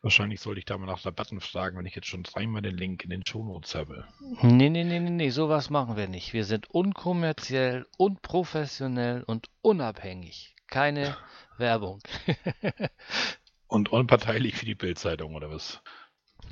Wahrscheinlich 0.00 0.40
sollte 0.40 0.58
ich 0.60 0.64
da 0.64 0.78
mal 0.78 0.86
nach 0.86 1.04
Rabatten 1.04 1.40
fragen, 1.40 1.78
wenn 1.78 1.86
ich 1.86 1.94
jetzt 1.94 2.08
schon 2.08 2.24
dreimal 2.24 2.62
den 2.62 2.76
Link 2.76 3.04
in 3.04 3.10
den 3.10 3.26
Shownotes 3.26 3.74
habe. 3.74 4.06
Nee, 4.42 4.68
nee, 4.68 4.84
nee, 4.84 5.00
nee, 5.00 5.10
nee, 5.10 5.30
sowas 5.30 5.70
machen 5.70 5.96
wir 5.96 6.08
nicht. 6.08 6.32
Wir 6.32 6.44
sind 6.44 6.70
unkommerziell, 6.70 7.86
unprofessionell 7.98 9.24
und 9.24 9.48
unabhängig. 9.60 10.54
Keine 10.68 11.16
Werbung. 11.56 12.00
und 13.68 13.92
unparteilich 13.92 14.56
für 14.56 14.66
die 14.66 14.74
Bildzeitung 14.74 15.34
oder 15.34 15.50
was? 15.50 15.80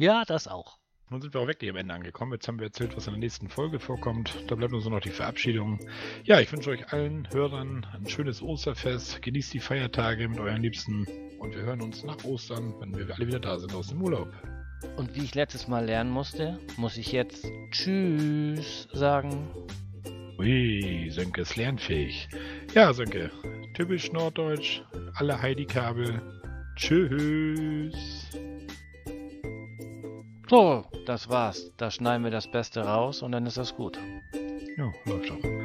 Ja, 0.00 0.24
das 0.24 0.48
auch. 0.48 0.78
Nun 1.10 1.20
sind 1.20 1.34
wir 1.34 1.42
auch 1.42 1.46
wirklich 1.46 1.68
am 1.68 1.76
Ende 1.76 1.92
angekommen. 1.92 2.32
Jetzt 2.32 2.48
haben 2.48 2.58
wir 2.58 2.68
erzählt, 2.68 2.96
was 2.96 3.06
in 3.06 3.12
der 3.12 3.20
nächsten 3.20 3.50
Folge 3.50 3.78
vorkommt. 3.78 4.34
Da 4.46 4.54
bleibt 4.54 4.72
uns 4.72 4.84
nur 4.84 4.94
noch 4.94 5.02
die 5.02 5.10
Verabschiedung. 5.10 5.78
Ja, 6.24 6.40
ich 6.40 6.50
wünsche 6.50 6.70
euch 6.70 6.90
allen 6.90 7.28
Hörern 7.30 7.86
ein 7.92 8.08
schönes 8.08 8.40
Osterfest. 8.40 9.20
Genießt 9.20 9.52
die 9.52 9.60
Feiertage 9.60 10.26
mit 10.26 10.40
euren 10.40 10.62
Liebsten. 10.62 11.06
Und 11.38 11.54
wir 11.54 11.64
hören 11.64 11.82
uns 11.82 12.02
nach 12.02 12.24
Ostern, 12.24 12.72
wenn 12.80 12.96
wir 12.96 13.14
alle 13.14 13.26
wieder 13.26 13.40
da 13.40 13.58
sind 13.58 13.74
aus 13.74 13.88
dem 13.88 14.00
Urlaub. 14.00 14.32
Und 14.96 15.14
wie 15.14 15.24
ich 15.24 15.34
letztes 15.34 15.68
Mal 15.68 15.84
lernen 15.84 16.10
musste, 16.10 16.58
muss 16.78 16.96
ich 16.96 17.12
jetzt 17.12 17.46
Tschüss 17.70 18.88
sagen. 18.94 19.50
Ui, 20.38 21.10
Sönke 21.10 21.42
ist 21.42 21.56
lernfähig. 21.56 22.26
Ja, 22.74 22.94
Sönke, 22.94 23.30
typisch 23.74 24.10
norddeutsch, 24.12 24.80
alle 25.16 25.42
Heidi-Kabel. 25.42 26.22
Tschüss. 26.76 28.30
So, 30.50 30.84
das 31.06 31.28
war's. 31.28 31.70
Da 31.76 31.92
schneiden 31.92 32.24
wir 32.24 32.32
das 32.32 32.50
Beste 32.50 32.80
raus 32.80 33.22
und 33.22 33.30
dann 33.30 33.46
ist 33.46 33.56
das 33.56 33.72
gut. 33.76 33.96
Ja, 34.76 34.92
läuft 35.04 35.30
doch. 35.30 35.59